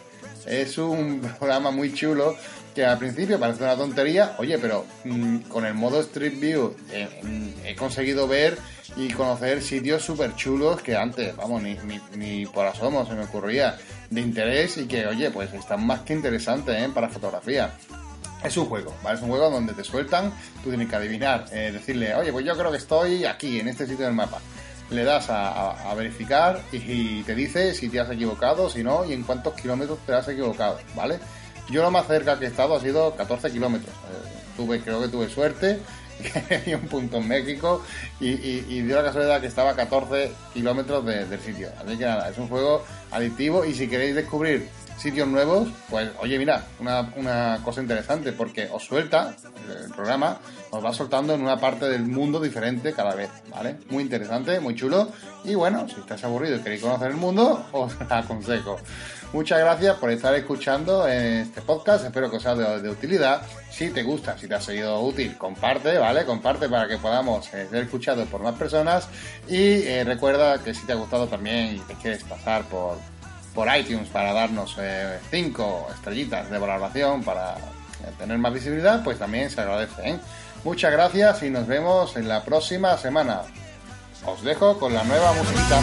Es 0.47 0.79
un 0.79 1.21
programa 1.39 1.71
muy 1.71 1.93
chulo 1.93 2.37
que 2.75 2.85
al 2.85 2.99
principio 2.99 3.39
parece 3.39 3.63
una 3.63 3.77
tontería, 3.77 4.35
oye, 4.39 4.59
pero 4.59 4.85
mm, 5.05 5.39
con 5.43 5.65
el 5.65 5.75
modo 5.75 6.01
Street 6.01 6.39
View 6.39 6.75
eh, 6.91 7.09
mm, 7.23 7.67
he 7.67 7.77
conseguido 7.77 8.27
ver 8.27 8.59
y 8.97 9.09
conocer 9.11 9.63
sitios 9.63 10.03
súper 10.03 10.35
chulos 10.35 10.83
que 10.83 10.97
antes, 10.97 11.35
vamos, 11.37 11.63
ni, 11.63 11.77
ni, 12.17 12.47
por 12.47 12.67
asomo 12.67 13.07
se 13.07 13.15
me 13.15 13.25
ocurría 13.25 13.77
de 14.11 14.21
interés 14.21 14.77
y 14.77 14.87
que, 14.87 15.07
oye, 15.07 15.31
pues 15.31 15.53
están 15.55 15.87
más 15.87 16.01
que 16.01 16.13
interesantes 16.15 16.89
para 16.91 17.09
fotografía. 17.09 17.73
Es 18.45 18.57
un 18.59 18.67
juego, 18.67 18.95
¿vale? 19.03 19.17
Es 19.17 19.23
un 19.23 19.31
juego 19.31 19.49
donde 19.49 19.73
te 19.73 19.83
sueltan, 19.83 20.31
tú 20.63 20.69
tienes 20.69 20.89
que 20.89 20.97
adivinar, 20.97 21.47
eh, 21.51 21.71
decirle, 21.73 22.15
oye, 22.15 22.31
pues 22.31 22.45
yo 22.45 22.55
creo 22.57 22.71
que 22.71 22.77
estoy 22.77 23.25
aquí, 23.25 23.59
en 23.59 23.69
este 23.69 23.87
sitio 23.87 24.05
del 24.05 24.15
mapa. 24.15 24.39
Le 24.91 25.03
das 25.03 25.31
a, 25.31 25.95
verificar 25.97 26.61
y, 26.71 27.23
te 27.23 27.35
dice 27.35 27.75
si 27.75 27.89
te 27.89 28.01
has 28.01 28.11
equivocado, 28.11 28.69
si 28.69 28.83
no, 28.83 29.03
y 29.07 29.15
en 29.15 29.23
cuántos 29.23 29.55
kilómetros 29.55 29.99
te 30.05 30.13
has 30.13 30.29
equivocado, 30.29 30.79
¿vale? 30.95 31.19
Yo 31.71 31.83
lo 31.83 31.91
más 31.91 32.07
cerca 32.07 32.39
que 32.39 32.45
he 32.45 32.49
estado 32.49 32.77
ha 32.77 32.81
sido 32.81 33.17
14 33.17 33.51
kilómetros. 33.51 33.95
Eh, 33.95 34.53
tuve, 34.59 34.81
creo 34.81 35.01
que 35.01 35.09
tuve 35.09 35.31
suerte, 35.31 35.81
y 36.67 36.75
un 36.75 36.83
punto 36.83 37.17
en 37.17 37.29
México 37.29 37.83
y, 38.21 38.83
dio 38.83 38.97
la 38.97 39.05
casualidad 39.05 39.41
que 39.41 39.47
estaba 39.47 39.71
a 39.71 39.77
14 39.77 40.31
kilómetros 40.53 41.05
del 41.05 41.41
sitio. 41.41 41.71
Así 41.83 41.97
que 41.97 42.05
nada, 42.05 42.29
es 42.29 42.39
un 42.39 42.49
juego 42.49 42.85
adictivo 43.11 43.65
y 43.65 43.75
si 43.75 43.89
queréis 43.89 44.15
descubrir 44.15 44.69
sitios 44.97 45.29
nuevos, 45.29 45.69
pues 45.91 46.11
oye, 46.21 46.39
mira, 46.39 46.65
una, 46.81 47.13
una 47.17 47.61
cosa 47.65 47.81
interesante, 47.81 48.33
porque 48.33 48.69
os 48.73 48.85
suelta 48.85 49.35
el 49.69 49.91
programa, 49.93 50.39
os 50.71 50.85
va 50.85 50.93
soltando 50.93 51.35
en 51.35 51.43
una 51.43 51.59
parte 51.59 51.89
del 51.89 52.05
mundo 52.05 52.41
diferente 52.41 52.93
cada 52.93 53.15
vez, 53.15 53.31
¿vale? 53.51 53.77
Muy 53.91 54.03
interesante, 54.03 54.61
muy 54.61 54.75
chulo. 54.75 55.09
Y 55.45 55.55
bueno, 55.55 55.87
si 55.89 56.01
estáis 56.01 56.25
aburrido 56.25 56.57
y 56.57 56.61
queréis 56.61 56.83
conocer 56.83 57.11
el 57.11 57.17
mundo, 57.17 57.67
os 57.73 57.95
aconsejo. 58.09 58.79
Muchas 59.35 59.59
gracias 59.59 59.97
por 59.97 60.11
estar 60.11 60.33
escuchando 60.37 61.09
este 61.09 61.61
podcast. 61.61 62.05
Espero 62.05 62.31
que 62.31 62.37
os 62.37 62.43
sea 62.43 62.55
de, 62.55 62.89
utilidad. 62.89 63.43
Si 63.69 63.91
te 63.91 64.05
gusta, 64.05 64.39
si 64.39 64.47
te 64.47 64.55
ha 64.55 64.61
sido 64.61 65.01
útil, 65.01 65.37
comparte, 65.37 65.99
¿vale? 65.99 66.25
Comparte 66.25 66.69
para 66.69 66.87
que 66.87 66.99
podamos 66.99 67.53
eh, 67.53 67.67
ser 67.69 67.83
escuchados 67.83 68.29
por 68.29 68.43
más 68.43 68.55
personas. 68.55 69.09
Y 69.49 69.83
eh, 69.83 70.05
recuerda 70.05 70.63
que 70.63 70.73
si 70.73 70.87
te 70.87 70.93
ha 70.93 70.95
gustado 70.95 71.27
también 71.27 71.75
y 71.75 71.79
te 71.81 71.95
quieres 71.95 72.23
pasar 72.23 72.63
por, 72.67 72.97
por 73.55 73.69
iTunes 73.75 74.09
para 74.09 74.33
darnos 74.33 74.77
5 75.31 75.87
eh, 75.89 75.93
estrellitas 75.95 76.51
de 76.51 76.59
valoración 76.59 77.23
para 77.23 77.57
tener 78.19 78.37
más 78.39 78.53
visibilidad, 78.53 79.03
pues 79.03 79.19
también 79.19 79.51
se 79.51 79.61
agradece. 79.61 80.19
Muchas 80.65 80.93
gracias 80.93 81.43
y 81.43 81.51
nos 81.51 81.67
vemos 81.67 82.17
en 82.17 82.29
la 82.29 82.43
próxima 82.43 82.97
semana. 82.97 83.43
Os 84.27 84.43
dejo 84.43 84.79
con 84.79 84.95
la 84.95 85.05
nueva 85.05 85.33
música. 85.33 85.81